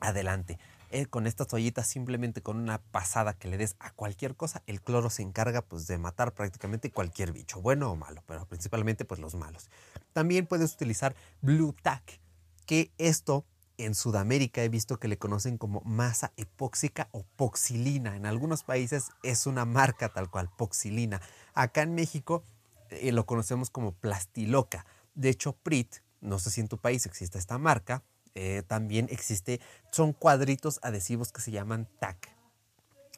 adelante. 0.00 0.58
Eh, 0.92 1.06
con 1.06 1.28
estas 1.28 1.46
toallitas 1.46 1.86
simplemente 1.86 2.42
con 2.42 2.56
una 2.56 2.82
pasada 2.82 3.34
que 3.34 3.46
le 3.46 3.56
des 3.56 3.76
a 3.78 3.92
cualquier 3.92 4.34
cosa, 4.34 4.64
el 4.66 4.82
cloro 4.82 5.08
se 5.08 5.22
encarga 5.22 5.62
pues 5.62 5.86
de 5.86 5.98
matar 5.98 6.34
prácticamente 6.34 6.90
cualquier 6.90 7.32
bicho, 7.32 7.60
bueno 7.60 7.92
o 7.92 7.96
malo, 7.96 8.24
pero 8.26 8.44
principalmente 8.46 9.04
pues 9.04 9.20
los 9.20 9.36
malos. 9.36 9.70
También 10.12 10.46
puedes 10.46 10.74
utilizar 10.74 11.14
Blue 11.42 11.76
Tack, 11.80 12.18
que 12.66 12.90
esto 12.98 13.44
en 13.78 13.94
Sudamérica 13.94 14.64
he 14.64 14.68
visto 14.68 14.98
que 14.98 15.06
le 15.06 15.16
conocen 15.16 15.58
como 15.58 15.80
masa 15.82 16.32
epóxica 16.36 17.08
o 17.12 17.22
poxilina. 17.36 18.16
En 18.16 18.26
algunos 18.26 18.64
países 18.64 19.10
es 19.22 19.46
una 19.46 19.64
marca 19.64 20.08
tal 20.08 20.28
cual, 20.28 20.50
poxilina. 20.56 21.20
Acá 21.54 21.82
en 21.82 21.94
México 21.94 22.42
eh, 22.90 23.12
lo 23.12 23.26
conocemos 23.26 23.70
como 23.70 23.92
plastiloca. 23.92 24.86
De 25.14 25.28
hecho, 25.28 25.52
Prit, 25.52 25.98
no 26.20 26.40
sé 26.40 26.50
si 26.50 26.60
en 26.60 26.68
tu 26.68 26.78
país 26.78 27.06
existe 27.06 27.38
esta 27.38 27.58
marca, 27.58 28.02
eh, 28.34 28.62
también 28.66 29.08
existe, 29.10 29.60
son 29.90 30.12
cuadritos 30.12 30.78
adhesivos 30.82 31.32
que 31.32 31.40
se 31.40 31.50
llaman 31.50 31.88
TAC. 31.98 32.28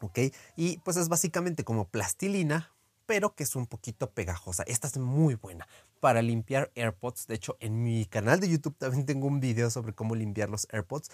¿Ok? 0.01 0.19
Y 0.55 0.79
pues 0.79 0.97
es 0.97 1.07
básicamente 1.07 1.63
como 1.63 1.87
plastilina, 1.87 2.71
pero 3.05 3.35
que 3.35 3.43
es 3.43 3.55
un 3.55 3.67
poquito 3.67 4.09
pegajosa. 4.11 4.63
Esta 4.63 4.87
es 4.87 4.97
muy 4.97 5.35
buena 5.35 5.67
para 5.99 6.21
limpiar 6.21 6.71
AirPods. 6.75 7.27
De 7.27 7.35
hecho, 7.35 7.57
en 7.59 7.83
mi 7.83 8.05
canal 8.05 8.39
de 8.39 8.49
YouTube 8.49 8.77
también 8.77 9.05
tengo 9.05 9.27
un 9.27 9.39
video 9.39 9.69
sobre 9.69 9.93
cómo 9.93 10.15
limpiar 10.15 10.49
los 10.49 10.67
AirPods. 10.71 11.09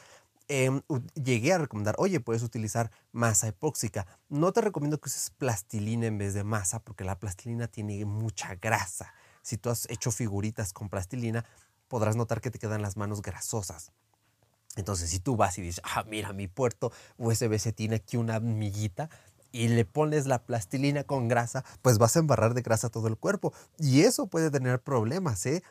Em, 0.47 0.81
llegué 1.13 1.53
a 1.53 1.59
recomendar, 1.59 1.93
oye, 1.99 2.19
puedes 2.19 2.41
utilizar 2.41 2.89
masa 3.11 3.47
epóxica. 3.47 4.07
No 4.29 4.51
te 4.51 4.61
recomiendo 4.61 4.99
que 4.99 5.07
uses 5.07 5.29
plastilina 5.29 6.07
en 6.07 6.17
vez 6.17 6.33
de 6.33 6.43
masa, 6.43 6.79
porque 6.79 7.03
la 7.03 7.19
plastilina 7.19 7.67
tiene 7.67 8.03
mucha 8.05 8.55
grasa. 8.55 9.13
Si 9.43 9.57
tú 9.57 9.69
has 9.69 9.87
hecho 9.89 10.11
figuritas 10.11 10.73
con 10.73 10.89
plastilina, 10.89 11.45
podrás 11.89 12.15
notar 12.15 12.39
que 12.39 12.51
te 12.51 12.59
quedan 12.59 12.81
las 12.81 12.95
manos 12.95 13.21
grasosas. 13.21 13.91
Entonces, 14.77 15.09
si 15.09 15.19
tú 15.19 15.35
vas 15.35 15.57
y 15.57 15.61
dices, 15.61 15.81
ah, 15.83 16.05
mira, 16.07 16.31
mi 16.31 16.47
puerto 16.47 16.93
USB 17.17 17.57
se 17.59 17.73
tiene 17.73 17.97
aquí 17.97 18.15
una 18.15 18.35
amiguita 18.35 19.09
y 19.51 19.67
le 19.67 19.83
pones 19.83 20.27
la 20.27 20.43
plastilina 20.43 21.03
con 21.03 21.27
grasa, 21.27 21.65
pues 21.81 21.97
vas 21.97 22.15
a 22.15 22.19
embarrar 22.19 22.53
de 22.53 22.61
grasa 22.61 22.89
todo 22.89 23.07
el 23.07 23.17
cuerpo. 23.17 23.51
Y 23.77 24.01
eso 24.01 24.27
puede 24.27 24.51
tener 24.51 24.79
problemas, 24.81 25.45
¿eh? 25.47 25.63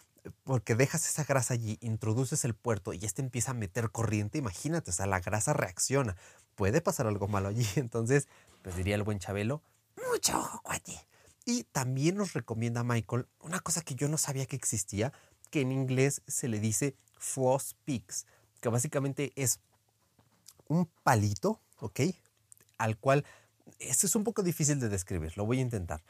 Porque 0.44 0.74
dejas 0.74 1.08
esa 1.08 1.24
grasa 1.24 1.54
allí, 1.54 1.78
introduces 1.80 2.44
el 2.44 2.54
puerto 2.54 2.92
y 2.92 3.04
este 3.04 3.22
empieza 3.22 3.52
a 3.52 3.54
meter 3.54 3.90
corriente. 3.90 4.36
Imagínate, 4.36 4.90
o 4.90 4.94
sea, 4.94 5.06
la 5.06 5.20
grasa 5.20 5.52
reacciona. 5.52 6.16
Puede 6.56 6.80
pasar 6.80 7.06
algo 7.06 7.28
malo 7.28 7.48
allí. 7.48 7.66
Entonces, 7.76 8.28
pues 8.62 8.76
diría 8.76 8.96
el 8.96 9.04
buen 9.04 9.20
Chabelo, 9.20 9.62
mucho 10.10 10.38
ojo, 10.38 10.60
cuate. 10.62 11.08
Y 11.46 11.64
también 11.64 12.16
nos 12.16 12.34
recomienda 12.34 12.84
Michael 12.84 13.26
una 13.40 13.60
cosa 13.60 13.80
que 13.80 13.94
yo 13.94 14.08
no 14.08 14.18
sabía 14.18 14.44
que 14.44 14.56
existía, 14.56 15.14
que 15.50 15.60
en 15.60 15.72
inglés 15.72 16.22
se 16.26 16.48
le 16.48 16.60
dice 16.60 16.94
floss 17.18 17.74
picks, 17.84 18.26
que 18.60 18.68
básicamente 18.68 19.32
es 19.36 19.60
un 20.68 20.86
palito, 21.02 21.60
¿ok? 21.80 22.00
Al 22.78 22.96
cual, 22.96 23.24
esto 23.78 24.06
es 24.06 24.14
un 24.14 24.24
poco 24.24 24.42
difícil 24.42 24.80
de 24.80 24.88
describir, 24.88 25.36
lo 25.36 25.46
voy 25.46 25.58
a 25.58 25.62
intentar. 25.62 26.02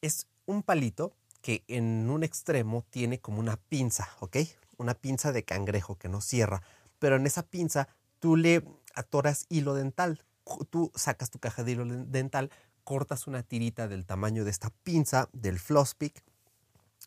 Es 0.00 0.26
un 0.46 0.62
palito 0.62 1.12
que 1.40 1.64
en 1.68 2.08
un 2.10 2.22
extremo 2.22 2.84
tiene 2.90 3.18
como 3.18 3.40
una 3.40 3.56
pinza, 3.56 4.08
¿ok? 4.20 4.38
Una 4.78 4.94
pinza 4.94 5.32
de 5.32 5.44
cangrejo 5.44 5.96
que 5.96 6.08
no 6.08 6.20
cierra, 6.20 6.62
pero 6.98 7.16
en 7.16 7.26
esa 7.26 7.42
pinza 7.42 7.88
tú 8.20 8.36
le 8.36 8.64
atoras 8.94 9.46
hilo 9.48 9.74
dental. 9.74 10.22
Tú 10.70 10.90
sacas 10.94 11.30
tu 11.30 11.38
caja 11.38 11.64
de 11.64 11.72
hilo 11.72 11.84
dental, 11.84 12.50
cortas 12.84 13.26
una 13.26 13.42
tirita 13.42 13.88
del 13.88 14.06
tamaño 14.06 14.44
de 14.44 14.50
esta 14.50 14.70
pinza, 14.82 15.28
del 15.32 15.58
floss 15.58 15.94
pick, 15.94 16.22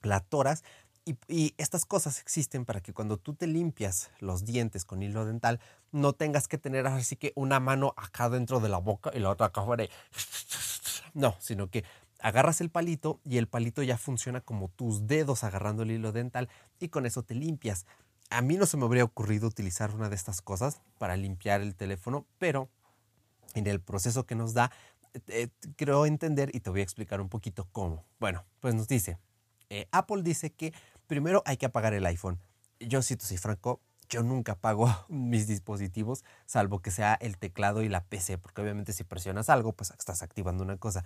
la 0.03 0.17
atoras 0.17 0.63
y, 1.05 1.53
estas 1.57 1.85
cosas 1.85 2.19
existen 2.19 2.65
para 2.65 2.81
que 2.81 2.93
cuando 2.93 3.17
tú 3.17 3.35
te 3.35 3.47
limpias 3.47 4.09
los 4.19 4.43
dientes 4.43 4.85
con 4.85 5.03
hilo 5.03 5.25
dental, 5.25 5.59
no 5.91 6.13
tengas 6.13 6.47
que 6.47 6.57
tener 6.57 6.87
así 6.87 7.15
que 7.15 7.31
una 7.35 7.59
mano 7.59 7.93
acá 7.95 8.29
dentro 8.29 8.59
de 8.59 8.69
la 8.69 8.79
boca 8.79 9.11
y 9.13 9.19
la 9.19 9.29
otra 9.29 9.47
acá 9.47 9.61
afuera. 9.61 9.85
No, 11.13 11.33
sino 11.39 11.69
que 11.69 11.85
agarras 12.19 12.59
el 12.59 12.69
palito 12.69 13.21
y 13.23 13.37
el 13.37 13.47
palito 13.47 13.81
ya 13.83 13.97
funciona 13.97 14.41
como 14.41 14.67
tus 14.67 15.07
dedos 15.07 15.45
agarrando 15.45 15.83
el 15.83 15.91
hilo 15.91 16.11
dental 16.11 16.49
y 16.77 16.89
con 16.89 17.05
eso 17.05 17.23
te 17.23 17.35
limpias. 17.35 17.85
A 18.29 18.41
mí 18.41 18.57
no 18.57 18.65
se 18.65 18.75
me 18.75 18.83
habría 18.83 19.05
ocurrido 19.05 19.47
utilizar 19.47 19.95
una 19.95 20.09
de 20.09 20.15
estas 20.15 20.41
cosas 20.41 20.81
para 20.97 21.15
limpiar 21.15 21.61
el 21.61 21.73
teléfono, 21.73 22.25
pero 22.37 22.67
en 23.53 23.65
el 23.67 23.79
proceso 23.79 24.25
que 24.25 24.35
nos 24.35 24.53
da, 24.53 24.71
eh, 25.27 25.47
creo 25.77 26.05
entender 26.05 26.53
y 26.53 26.59
te 26.59 26.69
voy 26.69 26.81
a 26.81 26.83
explicar 26.83 27.21
un 27.21 27.29
poquito 27.29 27.69
cómo. 27.71 28.03
Bueno, 28.19 28.43
pues 28.59 28.75
nos 28.75 28.89
dice, 28.89 29.17
eh, 29.69 29.87
Apple 29.91 30.21
dice 30.23 30.51
que 30.51 30.73
primero 31.07 31.43
hay 31.45 31.57
que 31.57 31.65
apagar 31.65 31.93
el 31.93 32.05
iPhone. 32.05 32.39
Yo, 32.79 33.01
si 33.01 33.15
te 33.15 33.25
soy 33.25 33.37
franco, 33.37 33.81
yo 34.09 34.23
nunca 34.23 34.53
apago 34.53 34.93
mis 35.09 35.47
dispositivos, 35.47 36.23
salvo 36.45 36.79
que 36.79 36.91
sea 36.91 37.15
el 37.15 37.37
teclado 37.37 37.81
y 37.81 37.89
la 37.89 38.03
PC, 38.03 38.37
porque 38.37 38.61
obviamente 38.61 38.93
si 38.93 39.03
presionas 39.03 39.49
algo, 39.49 39.73
pues 39.73 39.91
estás 39.97 40.21
activando 40.23 40.63
una 40.63 40.77
cosa. 40.77 41.03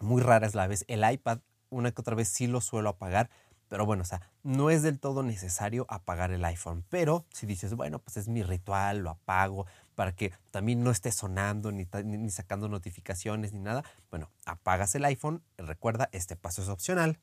Muy 0.00 0.22
rara 0.22 0.46
es 0.46 0.54
la 0.54 0.66
vez. 0.66 0.84
El 0.88 1.08
iPad, 1.08 1.38
una 1.70 1.92
que 1.92 2.00
otra 2.00 2.16
vez 2.16 2.28
sí 2.28 2.46
lo 2.46 2.60
suelo 2.60 2.88
apagar, 2.88 3.30
pero 3.68 3.86
bueno, 3.86 4.02
o 4.02 4.04
sea, 4.04 4.20
no 4.42 4.68
es 4.68 4.82
del 4.82 4.98
todo 4.98 5.22
necesario 5.22 5.86
apagar 5.88 6.32
el 6.32 6.44
iPhone. 6.44 6.84
Pero 6.90 7.24
si 7.32 7.46
dices, 7.46 7.74
bueno, 7.74 8.00
pues 8.00 8.16
es 8.16 8.28
mi 8.28 8.42
ritual, 8.42 8.98
lo 8.98 9.10
apago 9.10 9.66
para 9.94 10.12
que 10.14 10.32
también 10.50 10.82
no 10.82 10.90
esté 10.90 11.12
sonando 11.12 11.72
ni, 11.72 11.86
ni 12.04 12.30
sacando 12.30 12.68
notificaciones 12.68 13.52
ni 13.52 13.60
nada, 13.60 13.84
bueno, 14.10 14.30
apagas 14.44 14.94
el 14.94 15.04
iPhone. 15.04 15.42
Recuerda, 15.56 16.08
este 16.12 16.36
paso 16.36 16.62
es 16.62 16.68
opcional. 16.68 17.18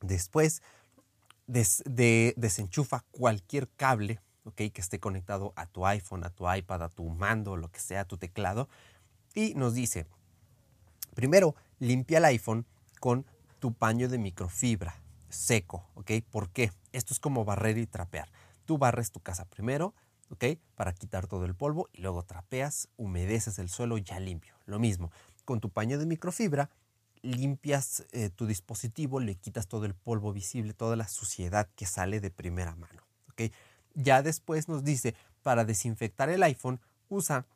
Después 0.00 0.62
de, 1.46 2.34
desenchufa 2.36 3.04
cualquier 3.10 3.68
cable 3.68 4.20
que 4.54 4.72
esté 4.74 4.98
conectado 4.98 5.52
a 5.56 5.66
tu 5.66 5.86
iPhone, 5.86 6.24
a 6.24 6.30
tu 6.30 6.50
iPad, 6.50 6.82
a 6.82 6.88
tu 6.88 7.08
mando, 7.10 7.56
lo 7.56 7.70
que 7.70 7.80
sea, 7.80 8.02
a 8.02 8.04
tu 8.04 8.16
teclado. 8.16 8.68
Y 9.34 9.54
nos 9.54 9.74
dice, 9.74 10.06
primero, 11.14 11.54
limpia 11.78 12.18
el 12.18 12.24
iPhone 12.26 12.64
con 13.00 13.26
tu 13.58 13.72
paño 13.74 14.08
de 14.08 14.18
microfibra 14.18 14.94
seco, 15.28 15.84
¿ok? 15.94 16.10
¿Por 16.30 16.50
qué? 16.50 16.72
Esto 16.92 17.12
es 17.12 17.20
como 17.20 17.44
barrer 17.44 17.78
y 17.78 17.86
trapear. 17.86 18.30
Tú 18.64 18.78
barres 18.78 19.12
tu 19.12 19.20
casa 19.20 19.44
primero, 19.44 19.94
¿ok? 20.30 20.44
Para 20.74 20.92
quitar 20.92 21.26
todo 21.26 21.44
el 21.44 21.54
polvo 21.54 21.88
y 21.92 22.02
luego 22.02 22.22
trapeas, 22.22 22.88
humedeces 22.96 23.58
el 23.58 23.68
suelo 23.68 23.98
ya 23.98 24.20
limpio. 24.20 24.54
Lo 24.66 24.78
mismo, 24.78 25.10
con 25.44 25.60
tu 25.60 25.70
paño 25.70 25.98
de 25.98 26.06
microfibra 26.06 26.70
limpias 27.22 28.04
eh, 28.12 28.30
tu 28.30 28.46
dispositivo, 28.46 29.20
le 29.20 29.34
quitas 29.34 29.66
todo 29.68 29.84
el 29.84 29.94
polvo 29.94 30.32
visible, 30.32 30.74
toda 30.74 30.96
la 30.96 31.08
suciedad 31.08 31.68
que 31.76 31.86
sale 31.86 32.20
de 32.20 32.30
primera 32.30 32.74
mano. 32.74 33.02
¿okay? 33.30 33.52
Ya 33.94 34.22
después 34.22 34.68
nos 34.68 34.84
dice, 34.84 35.14
para 35.42 35.64
desinfectar 35.64 36.28
el 36.28 36.42
iPhone, 36.42 36.80
usa 37.08 37.46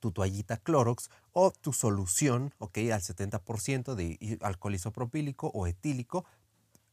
tu 0.00 0.12
toallita 0.12 0.56
Clorox 0.58 1.10
o 1.32 1.50
tu 1.50 1.72
solución 1.72 2.52
¿okay? 2.58 2.90
al 2.90 3.00
70% 3.00 3.94
de 3.94 4.38
alcohol 4.42 4.74
isopropílico 4.74 5.48
o 5.54 5.66
etílico 5.66 6.24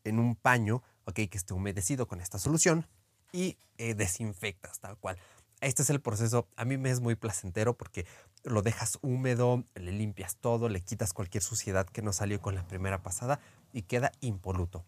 en 0.03 0.19
un 0.19 0.35
paño 0.35 0.81
¿okay? 1.05 1.27
que 1.27 1.37
esté 1.37 1.53
humedecido 1.53 2.07
con 2.07 2.21
esta 2.21 2.39
solución 2.39 2.85
y 3.31 3.57
eh, 3.77 3.93
desinfectas 3.93 4.79
tal 4.79 4.97
cual. 4.97 5.17
Este 5.61 5.83
es 5.83 5.89
el 5.91 6.01
proceso, 6.01 6.47
a 6.55 6.65
mí 6.65 6.77
me 6.77 6.89
es 6.89 7.01
muy 7.01 7.15
placentero 7.15 7.77
porque 7.77 8.05
lo 8.43 8.61
dejas 8.61 8.97
húmedo, 9.01 9.63
le 9.75 9.91
limpias 9.91 10.35
todo, 10.35 10.69
le 10.69 10.81
quitas 10.81 11.13
cualquier 11.13 11.43
suciedad 11.43 11.85
que 11.85 12.01
no 12.01 12.13
salió 12.13 12.41
con 12.41 12.55
la 12.55 12.67
primera 12.67 13.03
pasada 13.03 13.39
y 13.73 13.83
queda 13.83 14.11
impoluto. 14.21 14.83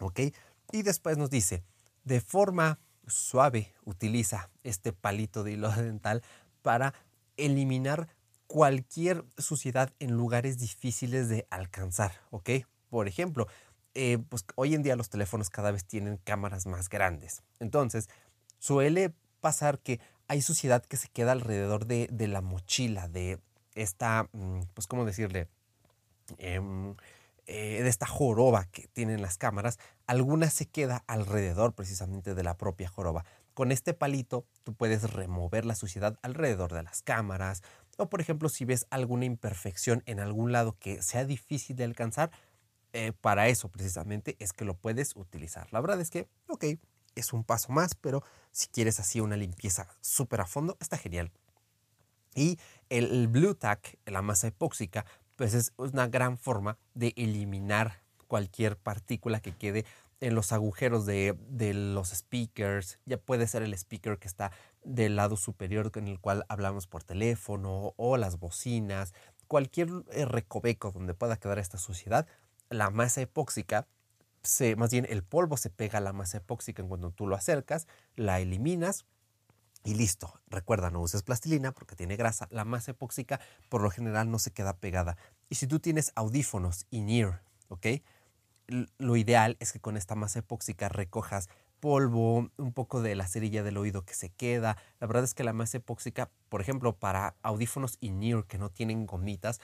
¿Ok? 0.00 0.20
Y 0.72 0.82
después 0.82 1.18
nos 1.18 1.30
dice, 1.30 1.62
de 2.04 2.20
forma 2.20 2.78
suave 3.06 3.74
utiliza 3.84 4.50
este 4.62 4.92
palito 4.92 5.44
de 5.44 5.52
hilo 5.52 5.70
dental 5.76 6.22
para 6.62 6.94
eliminar 7.36 8.08
cualquier 8.46 9.24
suciedad 9.38 9.92
en 9.98 10.12
lugares 10.12 10.58
difíciles 10.58 11.28
de 11.28 11.46
alcanzar, 11.50 12.12
¿ok? 12.30 12.50
Por 12.90 13.08
ejemplo, 13.08 13.46
eh, 13.94 14.18
pues 14.28 14.44
hoy 14.56 14.74
en 14.74 14.82
día 14.82 14.96
los 14.96 15.08
teléfonos 15.08 15.50
cada 15.50 15.70
vez 15.70 15.86
tienen 15.86 16.18
cámaras 16.18 16.66
más 16.66 16.88
grandes. 16.88 17.42
Entonces, 17.60 18.08
suele 18.58 19.14
pasar 19.40 19.78
que 19.78 20.00
hay 20.32 20.40
suciedad 20.40 20.82
que 20.82 20.96
se 20.96 21.08
queda 21.08 21.32
alrededor 21.32 21.84
de, 21.84 22.08
la 22.26 22.40
mochila, 22.40 23.06
de 23.06 23.38
esta, 23.74 24.30
mm, 24.32 24.60
pues, 24.72 24.86
¿cómo 24.86 25.04
decirle? 25.04 25.46
Em, 26.38 26.96
eh, 27.46 27.82
de 27.82 27.88
esta 27.90 28.06
joroba 28.06 28.64
que 28.64 28.88
tienen 28.94 29.20
las 29.20 29.36
cámaras, 29.36 29.78
alguna 30.06 30.48
se 30.48 30.64
queda 30.64 31.04
alrededor 31.06 31.74
precisamente 31.74 32.34
de 32.34 32.42
la 32.42 32.56
propia 32.56 32.88
joroba. 32.88 33.26
Con 33.52 33.72
este 33.72 33.92
palito 33.92 34.46
tú 34.64 34.72
puedes 34.72 35.12
remover 35.12 35.66
la 35.66 35.74
suciedad 35.74 36.18
alrededor 36.22 36.72
de 36.72 36.82
las 36.82 37.02
cámaras 37.02 37.62
o 37.98 38.08
por 38.08 38.22
ejemplo 38.22 38.48
si 38.48 38.64
ves 38.64 38.86
alguna 38.88 39.26
imperfección 39.26 40.02
en 40.06 40.18
algún 40.18 40.50
lado 40.50 40.78
que 40.78 41.02
sea 41.02 41.26
difícil 41.26 41.76
de 41.76 41.84
alcanzar, 41.84 42.30
eh, 42.94 43.12
para 43.20 43.48
eso 43.48 43.68
precisamente 43.68 44.36
es 44.38 44.54
que 44.54 44.64
lo 44.64 44.78
puedes 44.78 45.14
utilizar. 45.14 45.70
La 45.72 45.82
verdad 45.82 46.00
es 46.00 46.08
que, 46.08 46.26
ok, 46.48 46.64
es 47.14 47.32
un 47.32 47.44
paso 47.44 47.72
más, 47.72 47.94
pero 47.94 48.22
si 48.50 48.68
quieres 48.68 49.00
así 49.00 49.20
una 49.20 49.36
limpieza 49.36 49.88
súper 50.00 50.40
a 50.40 50.46
fondo, 50.46 50.76
está 50.80 50.96
genial. 50.96 51.30
Y 52.34 52.58
el, 52.88 53.10
el 53.10 53.28
Blue 53.28 53.54
Tack, 53.54 53.98
la 54.06 54.22
masa 54.22 54.46
epóxica, 54.46 55.04
pues 55.36 55.54
es 55.54 55.72
una 55.76 56.06
gran 56.06 56.38
forma 56.38 56.78
de 56.94 57.12
eliminar 57.16 58.00
cualquier 58.26 58.76
partícula 58.78 59.40
que 59.40 59.54
quede 59.54 59.84
en 60.22 60.34
los 60.36 60.52
agujeros 60.52 61.04
de, 61.04 61.36
los 61.74 62.10
speakers. 62.10 62.98
Ya 63.04 63.18
puede 63.18 63.46
ser 63.48 63.62
el 63.62 63.74
speaker 63.74 64.18
que 64.18 64.28
está 64.28 64.52
del 64.84 65.16
lado 65.16 65.36
superior 65.36 65.90
en 65.96 66.06
el 66.06 66.20
cual 66.20 66.46
hablamos 66.48 66.86
por 66.86 67.02
teléfono 67.02 67.92
o 67.96 68.16
las 68.16 68.38
bocinas, 68.38 69.12
cualquier 69.48 69.88
eh, 70.12 70.24
recoveco 70.24 70.92
donde 70.92 71.12
pueda 71.12 71.36
quedar 71.36 71.58
esta 71.58 71.76
suciedad. 71.76 72.26
La 72.70 72.90
masa 72.90 73.20
epóxica, 73.20 73.86
más 74.76 74.90
bien 74.90 75.06
el 75.08 75.22
polvo 75.22 75.56
se 75.56 75.70
pega 75.70 75.98
a 75.98 76.00
la 76.00 76.12
masa 76.12 76.38
epóxica 76.38 76.82
cuando 76.82 77.10
tú 77.10 77.26
lo 77.26 77.36
acercas, 77.36 77.86
la 78.16 78.40
eliminas 78.40 79.04
y 79.84 79.94
listo. 79.94 80.40
Recuerda, 80.48 80.90
no 80.90 81.00
uses 81.00 81.22
plastilina 81.22 81.72
porque 81.72 81.96
tiene 81.96 82.16
grasa. 82.16 82.48
La 82.50 82.64
masa 82.64 82.92
epóxica 82.92 83.40
por 83.68 83.82
lo 83.82 83.90
general 83.90 84.30
no 84.30 84.38
se 84.38 84.52
queda 84.52 84.76
pegada. 84.76 85.16
Y 85.48 85.56
si 85.56 85.66
tú 85.66 85.80
tienes 85.80 86.12
audífonos 86.14 86.86
in-ear, 86.90 87.42
¿ok? 87.68 87.86
Lo 88.98 89.16
ideal 89.16 89.56
es 89.60 89.72
que 89.72 89.80
con 89.80 89.96
esta 89.96 90.14
masa 90.14 90.40
epóxica 90.40 90.88
recojas 90.88 91.48
polvo, 91.80 92.48
un 92.56 92.72
poco 92.72 93.02
de 93.02 93.16
la 93.16 93.26
cerilla 93.26 93.64
del 93.64 93.76
oído 93.76 94.04
que 94.04 94.14
se 94.14 94.30
queda. 94.30 94.76
La 95.00 95.08
verdad 95.08 95.24
es 95.24 95.34
que 95.34 95.42
la 95.42 95.52
masa 95.52 95.78
epóxica, 95.78 96.30
por 96.48 96.60
ejemplo, 96.60 96.96
para 96.96 97.34
audífonos 97.42 97.98
in-ear 98.00 98.44
que 98.44 98.56
no 98.56 98.70
tienen 98.70 99.04
gomitas, 99.04 99.60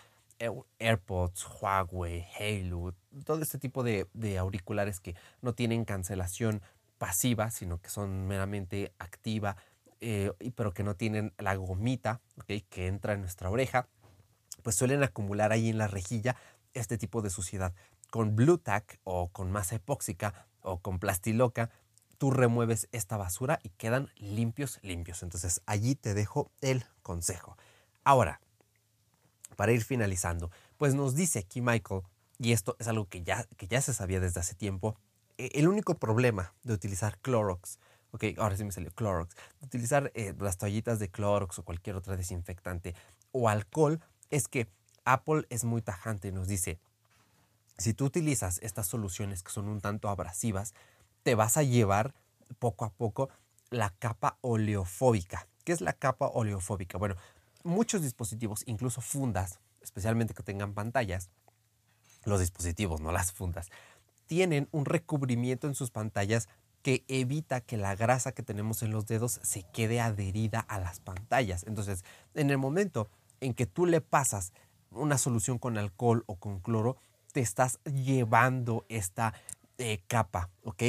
AirPods, 0.79 1.47
Huawei, 1.47 2.27
Halo, 2.39 2.95
todo 3.25 3.43
este 3.43 3.59
tipo 3.59 3.83
de, 3.83 4.07
auriculares 4.39 5.01
que 5.01 5.15
no 5.43 5.55
tienen 5.55 5.85
cancelación 5.85 6.63
pasiva, 6.99 7.51
sino 7.51 7.81
que 7.81 7.91
son 7.91 8.27
meramente 8.27 8.93
activa, 8.99 9.57
eh, 10.01 10.33
pero 10.55 10.73
que 10.73 10.83
no 10.83 10.95
tienen 10.95 11.33
la 11.39 11.55
gomita 11.57 12.21
que 12.47 12.87
entra 12.87 13.15
en 13.15 13.21
nuestra 13.21 13.51
oreja, 13.51 13.89
pues 14.63 14.77
suelen 14.77 15.03
acumular 15.03 15.53
ahí 15.53 15.69
en 15.69 15.79
la 15.79 15.89
rejilla 15.89 16.37
este 16.75 16.99
tipo 16.99 17.23
de 17.23 17.31
suciedad. 17.31 17.73
Con 18.11 18.37
Blue 18.37 18.59
Tack 18.59 19.01
o 19.05 19.29
con 19.29 19.51
masa 19.51 19.77
epóxica 19.77 20.47
o 20.63 20.79
con 20.79 20.99
plastiloca, 20.99 21.71
tú 22.19 22.31
remueves 22.31 22.89
esta 22.93 23.17
basura 23.17 23.61
y 23.63 23.71
quedan 23.71 24.11
limpios, 24.17 24.79
limpios. 24.83 25.23
Entonces 25.23 25.63
allí 25.67 25.95
te 25.95 26.15
dejo 26.15 26.51
el 26.61 26.85
consejo. 27.03 27.57
Ahora, 28.05 28.41
para 29.59 29.73
ir 29.73 29.83
finalizando, 29.83 30.53
pues 30.77 30.95
nos 30.95 31.17
dice 31.17 31.41
aquí 31.41 31.61
Michael, 31.61 32.03
y 32.39 32.53
esto 32.53 32.77
es 32.79 32.87
algo 32.87 33.09
que 33.09 33.25
ya, 33.25 33.43
que 33.57 33.67
ya 33.67 33.81
se 33.81 33.93
sabía 33.93 34.21
desde 34.21 34.39
hace 34.39 34.55
tiempo, 34.55 34.95
e, 35.37 35.51
el 35.55 35.67
único 35.67 35.97
problema 35.97 36.55
de 36.63 36.75
utilizar 36.75 37.19
Clorox 37.19 37.81
ok, 38.13 38.25
ahora 38.39 38.57
sí 38.57 38.65
me 38.65 38.73
salió 38.73 38.91
Clorox, 38.93 39.35
utilizar 39.61 40.13
eh, 40.15 40.35
las 40.39 40.59
toallitas 40.59 40.99
de 40.99 41.11
Clorox 41.11 41.59
o 41.59 41.65
cualquier 41.65 41.97
otra 41.97 42.17
desinfectante 42.17 42.95
o 43.33 43.49
alcohol, 43.49 44.01
es 44.31 44.49
que 44.49 44.69
Apple 45.05 45.47
es 45.51 45.65
muy 45.65 45.83
tajante 45.83 46.29
y 46.29 46.33
nos 46.33 46.49
dice, 46.49 46.79
si 47.77 47.95
tú 47.95 48.05
utilizas 48.05 48.59
estas 48.63 48.87
soluciones 48.87 49.43
que 49.43 49.51
son 49.51 49.69
un 49.69 49.81
tanto 49.81 50.09
abrasivas, 50.09 50.75
te 51.23 51.35
vas 51.35 51.57
a 51.57 51.63
llevar 51.63 52.15
poco 52.59 52.85
a 52.85 52.91
poco 52.91 53.29
la 53.71 53.91
capa 53.91 54.39
oleofóbica. 54.41 55.47
¿Qué 55.65 55.73
es 55.73 55.81
la 55.81 55.93
capa 55.93 56.29
oleofóbica? 56.29 56.99
Bueno, 56.99 57.17
muchos 57.69 58.03
dispositivos, 58.03 58.63
incluso 58.67 59.01
fundas, 59.01 59.61
especialmente 59.81 60.35
que 60.35 60.43
tengan 60.43 60.75
pantallas, 60.75 61.31
los 62.25 62.41
dispositivos, 62.41 63.01
no 63.01 63.13
las 63.13 63.33
fundas, 63.33 63.71
tienen 64.27 64.69
un 64.73 64.85
recubrimiento 64.85 65.69
en 65.69 65.75
sus 65.75 65.91
pantallas 65.91 66.49
que 66.83 67.05
evita 67.09 67.61
que 67.61 67.77
la 67.77 67.97
grasa 67.97 68.33
que 68.33 68.43
tenemos 68.43 68.83
en 68.83 68.93
los 68.93 69.07
dedos 69.07 69.41
se 69.43 69.65
quede 69.73 70.01
adherida 70.01 70.61
a 70.61 70.79
las 70.79 71.01
pantallas. 71.01 71.65
Entonces, 71.67 72.05
en 72.35 72.51
el 72.51 72.59
momento 72.59 73.09
en 73.41 73.55
que 73.55 73.67
tú 73.67 73.87
le 73.87 74.01
pasas 74.01 74.53
una 74.91 75.19
solución 75.19 75.59
con 75.59 75.77
alcohol 75.77 76.25
o 76.27 76.37
con 76.37 76.61
cloro, 76.61 76.97
te 77.33 77.41
estás 77.41 77.79
llevando 77.85 78.85
esta 78.89 79.35
eh, 79.79 80.03
capa, 80.07 80.51
¿ok? 80.65 80.83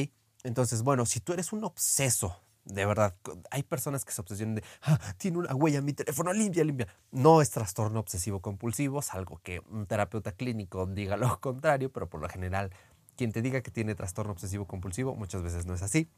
Entonces, 0.44 0.84
bueno, 0.84 1.06
si 1.06 1.20
tú 1.20 1.34
eres 1.34 1.52
un 1.52 1.64
obseso, 1.64 2.40
de 2.66 2.86
verdad, 2.86 3.16
hay 3.52 3.64
personas 3.64 4.06
que 4.06 4.12
se 4.12 4.22
obsesionan 4.22 4.56
de, 4.56 4.64
ah, 4.84 5.00
tiene 5.18 5.38
una 5.40 5.56
huella 5.56 5.80
en 5.80 5.86
mi 5.86 5.94
teléfono, 5.94 6.32
limpia, 6.34 6.64
limpia. 6.64 6.88
No 7.12 7.42
es 7.42 7.50
trastorno 7.50 8.00
obsesivo 8.00 8.42
compulsivo, 8.42 9.00
es 9.00 9.14
algo 9.14 9.40
que 9.44 9.62
un 9.70 9.88
terapeuta 9.88 10.32
clínico 10.34 10.86
diga 10.86 11.18
lo 11.18 11.40
contrario, 11.42 11.92
pero 11.92 12.10
por 12.10 12.22
lo 12.22 12.30
general 12.30 12.72
quien 13.16 13.32
te 13.32 13.42
diga 13.42 13.62
que 13.62 13.72
tiene 13.72 13.96
trastorno 13.96 14.32
obsesivo 14.32 14.66
compulsivo, 14.66 15.16
muchas 15.16 15.42
veces 15.42 15.66
no 15.66 15.74
es 15.74 15.82
así. 15.82 16.10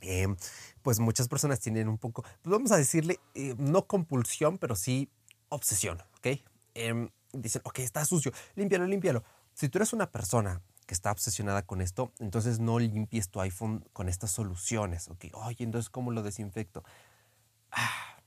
Em, 0.00 0.36
pues 0.82 0.98
muchas 0.98 1.28
personas 1.28 1.60
tienen 1.60 1.88
un 1.88 1.98
poco, 1.98 2.22
pues 2.22 2.52
vamos 2.52 2.72
a 2.72 2.76
decirle, 2.76 3.20
eh, 3.34 3.54
no 3.56 3.86
compulsión, 3.86 4.58
pero 4.58 4.74
sí 4.74 5.08
obsesión, 5.48 6.02
¿ok? 6.18 6.40
Em, 6.74 7.08
dicen, 7.32 7.62
ok, 7.64 7.78
está 7.78 8.04
sucio, 8.04 8.32
límpialo, 8.56 8.86
límpialo. 8.86 9.22
Si 9.54 9.68
tú 9.68 9.78
eres 9.78 9.92
una 9.92 10.10
persona 10.10 10.60
que 10.86 10.94
está 10.94 11.10
obsesionada 11.10 11.62
con 11.62 11.80
esto, 11.80 12.12
entonces 12.18 12.60
no 12.60 12.78
limpies 12.78 13.30
tu 13.30 13.40
iPhone 13.40 13.84
con 13.92 14.08
estas 14.08 14.30
soluciones, 14.30 15.08
¿ok? 15.08 15.26
Oye, 15.32 15.64
entonces, 15.64 15.90
¿cómo 15.90 16.10
lo 16.10 16.22
desinfecto? 16.22 16.84
Ah, 17.70 18.18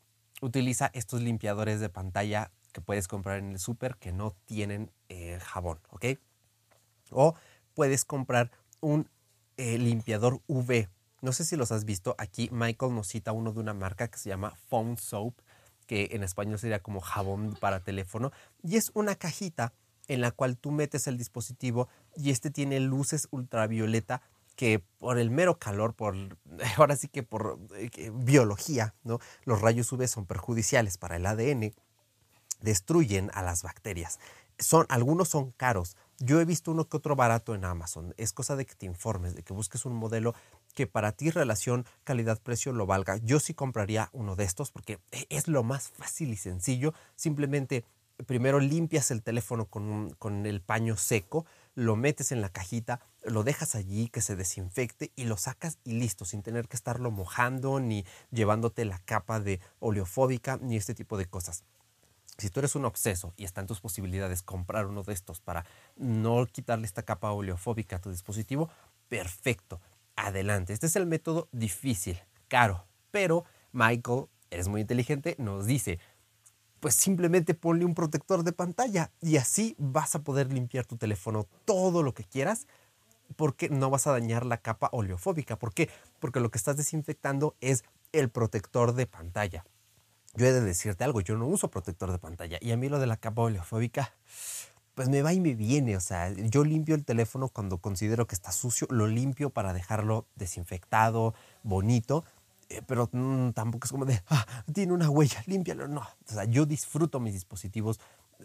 utiliza 0.42 0.90
estos 0.94 1.22
limpiadores 1.22 1.80
de 1.80 1.90
pantalla 1.90 2.52
que 2.72 2.82
puedes 2.82 3.08
comprar 3.08 3.40
en 3.40 3.52
el 3.52 3.60
súper 3.60 3.96
que 3.98 4.12
no 4.12 4.36
tienen 4.46 4.92
eh, 5.10 5.40
jabón, 5.42 5.80
¿ok? 5.90 6.06
O 7.12 7.36
puedes 7.74 8.06
comprar 8.06 8.52
un 8.82 9.10
eh, 9.58 9.78
limpiador 9.78 10.42
UV. 10.48 10.88
No 11.22 11.32
sé 11.32 11.46
si 11.46 11.56
los 11.56 11.72
has 11.72 11.86
visto. 11.86 12.16
Aquí 12.18 12.50
Michael 12.52 12.94
nos 12.94 13.08
cita 13.08 13.32
uno 13.32 13.52
de 13.52 13.60
una 13.60 13.74
marca 13.74 14.08
que 14.08 14.18
se 14.18 14.30
llama 14.30 14.56
Phone 14.70 14.98
Soap, 14.98 15.34
que 15.88 16.10
en 16.12 16.24
español 16.24 16.60
sería 16.60 16.84
como 16.84 17.00
jabón 17.00 17.56
para 17.60 17.84
teléfono. 17.84 18.32
Y 18.62 18.76
es 18.76 18.92
una 18.94 19.16
cajita 19.16 19.74
en 20.08 20.22
la 20.22 20.32
cual 20.32 20.58
tú 20.58 20.72
metes 20.72 21.08
el 21.08 21.18
dispositivo 21.18 21.90
y 22.18 22.32
este 22.32 22.50
tiene 22.50 22.80
luces 22.80 23.28
ultravioleta 23.32 24.22
que 24.56 24.84
por 24.98 25.20
el 25.20 25.30
mero 25.30 25.60
calor, 25.60 25.94
por 25.94 26.16
ahora 26.78 26.96
sí 26.96 27.08
que 27.08 27.24
por 27.24 27.60
eh, 27.76 28.12
biología. 28.14 28.96
Los 29.46 29.62
rayos 29.62 29.92
UV 29.92 30.08
son 30.08 30.26
perjudiciales 30.26 30.98
para 30.98 31.16
el 31.16 31.26
ADN, 31.26 31.74
destruyen 32.62 33.30
a 33.34 33.44
las 33.44 33.64
bacterias. 33.64 34.20
Son, 34.60 34.88
algunos 34.90 35.30
son 35.30 35.52
caros, 35.52 35.96
yo 36.20 36.42
he 36.42 36.46
visto 36.46 36.72
uno 36.72 36.90
que 36.90 36.98
otro 36.98 37.16
barato 37.16 37.54
en 37.54 37.64
Amazon. 37.64 38.16
Es 38.18 38.34
cosa 38.34 38.56
de 38.56 38.66
que 38.66 38.74
te 38.74 38.88
informes, 38.88 39.36
de 39.36 39.44
que 39.44 39.54
busques 39.54 39.86
un 39.86 39.94
modelo 39.94 40.34
que 40.74 40.88
para 40.88 41.12
ti 41.12 41.30
relación 41.30 41.86
calidad-precio 42.04 42.74
lo 42.74 42.88
valga. 42.88 43.18
Yo 43.18 43.40
sí 43.40 43.54
compraría 43.54 44.10
uno 44.14 44.36
de 44.36 44.44
estos 44.44 44.72
porque 44.72 45.00
e, 45.12 45.28
es 45.30 45.48
lo 45.48 45.62
más 45.62 45.90
fácil 45.90 46.30
y 46.30 46.38
sencillo. 46.38 46.96
Simplemente 47.16 47.86
primero 48.26 48.60
limpias 48.60 49.12
el 49.12 49.22
teléfono 49.22 49.66
con, 49.66 50.10
con 50.18 50.48
el 50.48 50.62
paño 50.62 50.98
seco, 50.98 51.46
lo 51.78 51.96
metes 51.96 52.32
en 52.32 52.42
la 52.42 52.50
cajita, 52.50 53.02
lo 53.24 53.44
dejas 53.44 53.76
allí 53.76 54.10
que 54.10 54.22
se 54.22 54.36
desinfecte 54.36 55.12
y 55.16 55.26
lo 55.26 55.38
sacas 55.38 55.78
y 55.84 55.92
listo, 55.92 56.26
sin 56.26 56.42
tener 56.42 56.68
que 56.68 56.76
estarlo 56.76 57.12
mojando 57.12 57.80
ni 57.80 58.04
llevándote 58.32 58.84
la 58.84 58.98
capa 58.98 59.40
de 59.40 59.60
oleofóbica 59.80 60.58
ni 60.58 60.76
este 60.76 60.96
tipo 60.96 61.20
de 61.20 61.28
cosas. 61.28 61.64
Si 62.40 62.50
tú 62.50 62.62
eres 62.62 62.74
un 62.74 62.86
obseso 62.86 63.36
y 63.38 63.44
está 63.44 63.62
en 63.62 63.68
tus 63.68 63.80
posibilidades 63.80 64.42
comprar 64.42 64.88
uno 64.88 65.04
de 65.04 65.14
estos 65.14 65.40
para 65.40 65.68
no 65.96 66.48
quitarle 66.48 66.88
esta 66.88 67.04
capa 67.04 67.32
oleofóbica 67.32 67.98
a 67.98 68.02
tu 68.02 68.10
dispositivo, 68.10 68.72
perfecto, 69.08 69.80
adelante. 70.16 70.74
Este 70.74 70.88
es 70.88 70.96
el 70.96 71.06
método 71.06 71.48
difícil, 71.52 72.20
caro, 72.48 72.88
pero 73.12 73.46
Michael, 73.72 74.26
eres 74.50 74.68
muy 74.68 74.82
inteligente, 74.82 75.36
nos 75.38 75.68
dice, 75.68 76.00
pues 76.80 76.96
simplemente 76.96 77.54
ponle 77.54 77.86
un 77.86 77.94
protector 77.94 78.44
de 78.44 78.54
pantalla 78.54 79.12
y 79.22 79.38
así 79.38 79.76
vas 79.78 80.16
a 80.16 80.24
poder 80.24 80.52
limpiar 80.52 80.86
tu 80.86 80.98
teléfono 80.98 81.48
todo 81.66 82.04
lo 82.04 82.14
que 82.14 82.24
quieras 82.24 82.68
porque 83.36 83.70
no 83.70 83.90
vas 83.90 84.08
a 84.08 84.12
dañar 84.12 84.46
la 84.46 84.58
capa 84.58 84.90
oleofóbica. 84.92 85.58
¿Por 85.58 85.74
qué? 85.74 85.90
Porque 86.20 86.40
lo 86.40 86.50
que 86.50 86.58
estás 86.58 86.78
desinfectando 86.78 87.56
es 87.62 87.84
el 88.12 88.30
protector 88.30 88.94
de 88.94 89.06
pantalla 89.06 89.66
yo 90.38 90.46
he 90.46 90.54
de 90.54 90.62
decirte 90.62 91.04
algo, 91.04 91.20
yo 91.22 91.36
no 91.36 91.48
uso 91.48 91.70
protector 91.70 92.12
de 92.12 92.20
pantalla 92.20 92.60
y 92.62 92.72
a 92.72 92.78
mí 92.78 92.90
lo 92.90 93.00
de 93.00 93.08
la 93.08 93.18
capa 93.18 93.42
oleofóbica 93.42 94.14
pues 94.94 95.10
me 95.10 95.22
va 95.22 95.32
y 95.34 95.40
me 95.40 95.54
viene. 95.54 95.96
O 95.96 96.00
sea, 96.00 96.32
yo 96.32 96.64
limpio 96.64 96.96
el 96.96 97.06
teléfono 97.06 97.50
cuando 97.50 97.78
considero 97.78 98.26
que 98.26 98.34
está 98.34 98.52
sucio, 98.52 98.88
lo 98.90 99.06
limpio 99.06 99.52
para 99.52 99.74
dejarlo 99.74 100.26
desinfectado, 100.36 101.36
bonito. 101.62 102.24
Eh, 102.70 102.82
pero 102.86 103.10
mm, 103.12 103.52
tampoco 103.52 103.86
es 103.86 103.92
como 103.92 104.06
de, 104.06 104.22
ah, 104.30 104.46
tiene 104.74 104.94
una 104.94 105.10
huella, 105.10 105.42
límpialo. 105.46 105.88
No, 105.88 106.02
o 106.02 106.32
sea, 106.32 106.46
yo 106.46 106.66
disfruto 106.66 107.20
mis 107.20 107.34
dispositivos. 107.34 108.00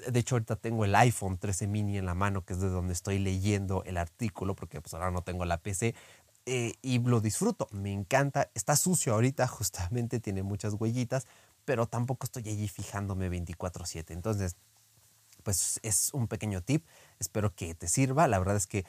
De 0.08 0.20
hecho, 0.20 0.36
ahorita 0.36 0.56
tengo 0.56 0.84
el 0.84 0.94
iPhone 0.94 1.38
13 1.38 1.66
mini 1.66 1.98
en 1.98 2.06
la 2.06 2.14
mano, 2.14 2.44
que 2.44 2.54
es 2.54 2.60
de 2.60 2.68
donde 2.68 2.92
estoy 2.92 3.18
leyendo 3.18 3.82
el 3.84 3.96
artículo, 3.96 4.54
porque 4.54 4.80
pues 4.80 4.94
ahora 4.94 5.10
no 5.10 5.22
tengo 5.22 5.44
la 5.44 5.58
PC. 5.58 5.94
Eh, 6.46 6.74
y 6.82 6.98
lo 6.98 7.20
disfruto, 7.20 7.68
me 7.72 7.92
encanta. 7.92 8.50
Está 8.54 8.76
sucio 8.76 9.14
ahorita, 9.14 9.46
justamente 9.48 10.20
tiene 10.20 10.42
muchas 10.42 10.74
huellitas, 10.74 11.26
pero 11.64 11.86
tampoco 11.86 12.24
estoy 12.24 12.48
allí 12.48 12.68
fijándome 12.68 13.28
24/7. 13.28 14.12
Entonces, 14.14 14.56
pues 15.42 15.80
es 15.82 16.10
un 16.12 16.28
pequeño 16.28 16.62
tip, 16.62 16.86
espero 17.18 17.54
que 17.54 17.74
te 17.74 17.88
sirva. 17.88 18.28
La 18.28 18.38
verdad 18.38 18.56
es 18.56 18.66
que, 18.66 18.84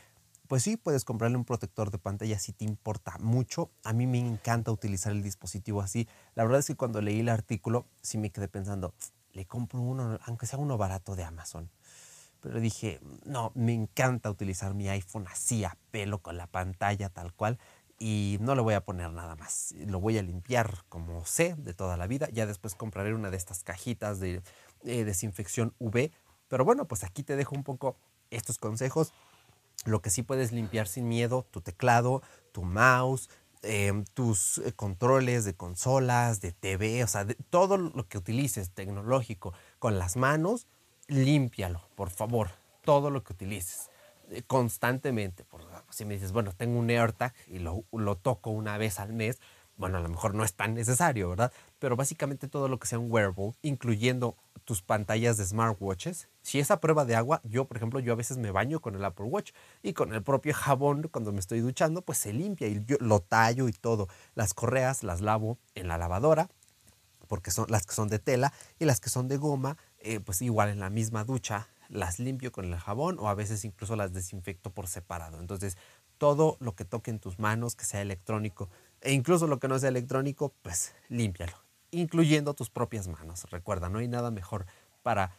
pues 0.47 0.63
sí, 0.63 0.77
puedes 0.77 1.06
comprarle 1.06 1.38
un 1.38 1.45
protector 1.45 1.91
de 1.91 1.97
pantalla 1.97 2.38
si 2.39 2.53
te 2.53 2.65
importa 2.65 3.17
mucho. 3.19 3.71
A 3.84 3.93
mí 3.93 4.08
me 4.08 4.19
encanta 4.19 4.71
utilizar 4.71 5.12
el 5.12 5.23
dispositivo 5.23 5.82
así. 5.82 6.08
La 6.36 6.43
verdad 6.43 6.60
es 6.60 6.67
que 6.67 6.75
cuando 6.75 7.01
leí 7.01 7.21
el 7.21 7.29
artículo, 7.29 7.86
sí 8.01 8.17
me 8.17 8.29
quedé 8.29 8.47
pensando, 8.47 8.93
le 9.32 9.45
compro 9.45 9.82
uno, 9.82 10.19
aunque 10.25 10.45
sea 10.45 10.60
uno 10.60 10.77
barato 10.77 11.15
de 11.15 11.23
Amazon. 11.23 11.69
Pero 12.41 12.60
dije, 12.60 12.99
no, 13.25 13.51
me 13.56 13.73
encanta 13.73 14.29
utilizar 14.29 14.73
mi 14.73 14.89
iPhone 14.89 15.27
así 15.29 15.63
a 15.63 15.77
pelo 15.91 16.19
con 16.19 16.38
la 16.38 16.47
pantalla 16.47 17.10
tal 17.10 17.34
cual 17.34 17.58
y 17.97 18.38
no 18.41 18.53
le 18.56 18.62
voy 18.62 18.73
a 18.73 18.84
poner 18.84 19.12
nada 19.12 19.36
más. 19.36 19.73
Lo 19.77 20.01
voy 20.01 20.17
a 20.17 20.23
limpiar 20.23 20.84
como 20.89 21.25
sé 21.25 21.56
de 21.58 21.73
toda 21.73 21.95
la 21.95 22.06
vida. 22.06 22.27
Ya 22.34 22.45
después 22.45 22.75
compraré 22.75 23.13
una 23.13 23.29
de 23.29 23.38
estas 23.38 23.63
cajitas 23.63 24.19
de 24.19 24.41
eh, 24.84 25.06
desinfección 25.06 25.73
UV 25.79 26.12
pero 26.53 26.65
bueno, 26.65 26.86
pues 26.86 27.03
aquí 27.03 27.23
te 27.23 27.36
dejo 27.36 27.56
un 27.56 27.63
poco 27.63 27.97
estos 28.29 28.60
consejos. 28.60 29.12
Lo 29.86 30.02
que 30.02 30.10
sí 30.10 30.24
puedes 30.24 30.52
limpiar 30.52 30.88
sin 30.88 31.08
miedo, 31.08 31.46
tu 31.52 31.62
teclado, 31.62 32.22
tu 32.52 32.63
mouse, 32.63 33.30
em, 33.62 34.06
tus 34.13 34.60
eh, 34.60 34.74
controles 34.74 35.46
de 35.46 35.56
consolas, 35.56 36.41
de 36.41 36.52
TV, 36.52 37.04
o 37.04 37.08
sea, 37.08 37.26
todo 37.50 37.78
lo 37.78 38.08
que 38.08 38.17
utilices 38.17 38.72
tecnológico 38.72 39.54
con 39.80 40.00
las 40.00 40.15
manos, 40.15 40.67
límpialo, 41.08 41.82
por 41.96 42.10
favor, 42.10 42.50
todo 42.84 43.10
lo 43.10 43.24
que 43.24 43.34
utilices 43.34 43.89
eh, 44.30 44.43
constantemente. 44.48 45.46
si 45.89 46.06
me 46.06 46.15
dices, 46.15 46.32
bueno, 46.32 46.54
tengo 46.54 46.80
un 46.80 46.89
AirTag 46.89 47.34
y 47.48 47.60
lo 47.60 48.15
toco 48.15 48.50
una 48.50 48.78
vez 48.78 49.00
al 49.00 49.13
mes, 49.13 49.39
bueno, 49.76 49.98
a 49.98 50.02
lo 50.02 50.10
mejor 50.10 50.36
no 50.36 50.44
es 50.44 50.54
tan 50.54 50.74
necesario, 50.74 51.30
¿verdad? 51.30 51.52
Pero 51.80 51.96
básicamente 51.96 52.48
todo 52.48 52.68
lo 52.68 52.80
que 52.80 52.88
sea 52.88 53.00
un 53.00 53.12
wearable, 53.12 53.54
incluyendo 53.62 54.36
tus 54.66 54.82
pantallas 54.82 55.38
de 55.38 55.46
smartwatches, 55.46 56.30
si 56.42 56.60
es 56.60 56.72
a 56.72 56.80
prueba 56.80 57.06
de 57.06 57.16
agua, 57.16 57.42
yo, 57.44 57.66
por 57.66 57.78
ejemplo, 57.78 58.00
yo 58.00 58.14
a 58.14 58.16
veces 58.16 58.38
me 58.38 58.52
baño 58.52 58.80
con 58.80 58.96
el 58.96 59.04
Apple 59.04 59.26
Watch 59.26 59.52
y 59.82 59.94
con 59.94 60.14
el 60.14 60.24
propio 60.24 60.54
jabón 60.54 61.10
cuando 61.12 61.32
me 61.32 61.40
estoy 61.40 61.60
duchando, 61.60 62.02
pues 62.02 62.18
se 62.18 62.34
limpia 62.34 62.68
y 62.68 62.84
yo 62.86 62.98
lo 63.00 63.20
tallo 63.20 63.68
y 63.68 63.74
todo. 63.74 64.08
Las 64.36 64.54
correas 64.54 65.04
las 65.04 65.22
lavo 65.22 65.58
en 65.76 65.88
la 65.88 65.98
lavadora, 65.98 66.50
porque 67.28 67.52
son 67.52 67.66
las 67.70 67.86
que 67.86 67.96
son 67.96 68.10
de 68.10 68.20
tela 68.20 68.54
y 68.80 68.86
las 68.86 69.00
que 69.00 69.10
son 69.10 69.28
de 69.28 69.38
goma, 69.38 69.78
eh, 70.00 70.20
pues 70.20 70.42
igual 70.42 70.70
en 70.70 70.80
la 70.80 70.90
misma 70.90 71.24
ducha 71.24 71.68
las 71.90 72.20
limpio 72.20 72.52
con 72.52 72.66
el 72.66 72.76
jabón 72.78 73.18
o 73.20 73.30
a 73.30 73.36
veces 73.36 73.66
incluso 73.66 73.96
las 73.96 74.14
desinfecto 74.14 74.72
por 74.72 74.88
separado. 74.88 75.40
Entonces, 75.40 75.78
todo 76.18 76.58
lo 76.60 76.76
que 76.76 76.86
toque 76.86 77.12
en 77.12 77.20
tus 77.20 77.40
manos, 77.40 77.76
que 77.76 77.86
sea 77.86 78.02
electrónico, 78.02 78.70
e 79.04 79.12
incluso 79.12 79.48
lo 79.48 79.60
que 79.60 79.68
no 79.68 79.78
sea 79.78 79.89
electrónico, 79.89 80.54
pues 80.62 80.96
límpialo, 81.10 81.58
incluyendo 81.92 82.54
tus 82.54 82.70
propias 82.70 83.08
manos. 83.08 83.44
Recuerda, 83.52 83.89
no 83.89 84.00
hay 84.00 84.08
nada 84.08 84.32
mejor 84.32 84.66
para... 85.04 85.38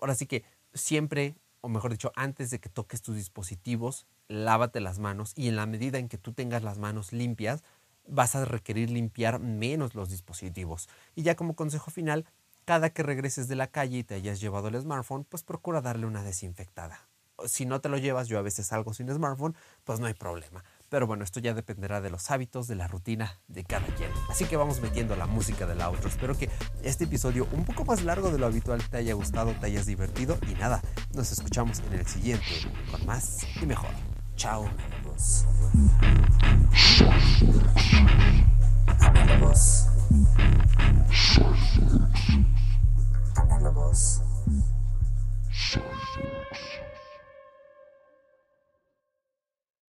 ahora 0.00 0.14
sí 0.14 0.26
que 0.26 0.42
siempre, 0.72 1.36
o 1.60 1.68
mejor 1.68 1.92
dicho, 1.92 2.12
antes 2.16 2.50
de 2.50 2.60
que 2.60 2.70
toques 2.70 3.02
tus 3.02 3.14
dispositivos, 3.14 4.06
lávate 4.28 4.80
las 4.80 4.98
manos 4.98 5.34
y 5.36 5.48
en 5.48 5.56
la 5.56 5.66
medida 5.66 5.98
en 5.98 6.08
que 6.08 6.18
tú 6.18 6.32
tengas 6.32 6.62
las 6.62 6.78
manos 6.78 7.12
limpias, 7.12 7.62
vas 8.06 8.34
a 8.34 8.44
requerir 8.46 8.90
limpiar 8.90 9.38
menos 9.38 9.94
los 9.94 10.08
dispositivos. 10.08 10.88
Y 11.14 11.22
ya 11.22 11.36
como 11.36 11.54
consejo 11.54 11.90
final, 11.90 12.24
cada 12.64 12.90
que 12.90 13.02
regreses 13.02 13.48
de 13.48 13.56
la 13.56 13.66
calle 13.66 13.98
y 13.98 14.04
te 14.04 14.14
hayas 14.14 14.40
llevado 14.40 14.68
el 14.68 14.80
smartphone, 14.80 15.24
pues 15.24 15.42
procura 15.42 15.82
darle 15.82 16.06
una 16.06 16.22
desinfectada. 16.22 17.06
Si 17.46 17.66
no 17.66 17.80
te 17.80 17.90
lo 17.90 17.98
llevas, 17.98 18.28
yo 18.28 18.38
a 18.38 18.42
veces 18.42 18.68
salgo 18.68 18.94
sin 18.94 19.12
smartphone, 19.12 19.54
pues 19.84 20.00
no 20.00 20.06
hay 20.06 20.14
problema. 20.14 20.64
Pero 20.94 21.08
bueno, 21.08 21.24
esto 21.24 21.40
ya 21.40 21.54
dependerá 21.54 22.00
de 22.00 22.08
los 22.08 22.30
hábitos, 22.30 22.68
de 22.68 22.76
la 22.76 22.86
rutina 22.86 23.40
de 23.48 23.64
cada 23.64 23.84
quien. 23.96 24.12
Así 24.30 24.44
que 24.44 24.56
vamos 24.56 24.80
metiendo 24.80 25.16
la 25.16 25.26
música 25.26 25.66
de 25.66 25.74
la 25.74 25.90
otra 25.90 26.08
Espero 26.08 26.38
que 26.38 26.48
este 26.84 27.02
episodio 27.02 27.48
un 27.50 27.64
poco 27.64 27.84
más 27.84 28.04
largo 28.04 28.30
de 28.30 28.38
lo 28.38 28.46
habitual 28.46 28.80
te 28.88 28.98
haya 28.98 29.12
gustado, 29.14 29.50
te 29.58 29.66
hayas 29.66 29.86
divertido 29.86 30.38
y 30.48 30.54
nada, 30.54 30.80
nos 31.12 31.32
escuchamos 31.32 31.80
en 31.80 31.94
el 31.94 32.06
siguiente 32.06 32.46
con 32.92 33.04
más 33.06 33.44
y 33.60 33.66
mejor. 33.66 33.90
Chao 34.36 34.68
amigos. 34.68 35.44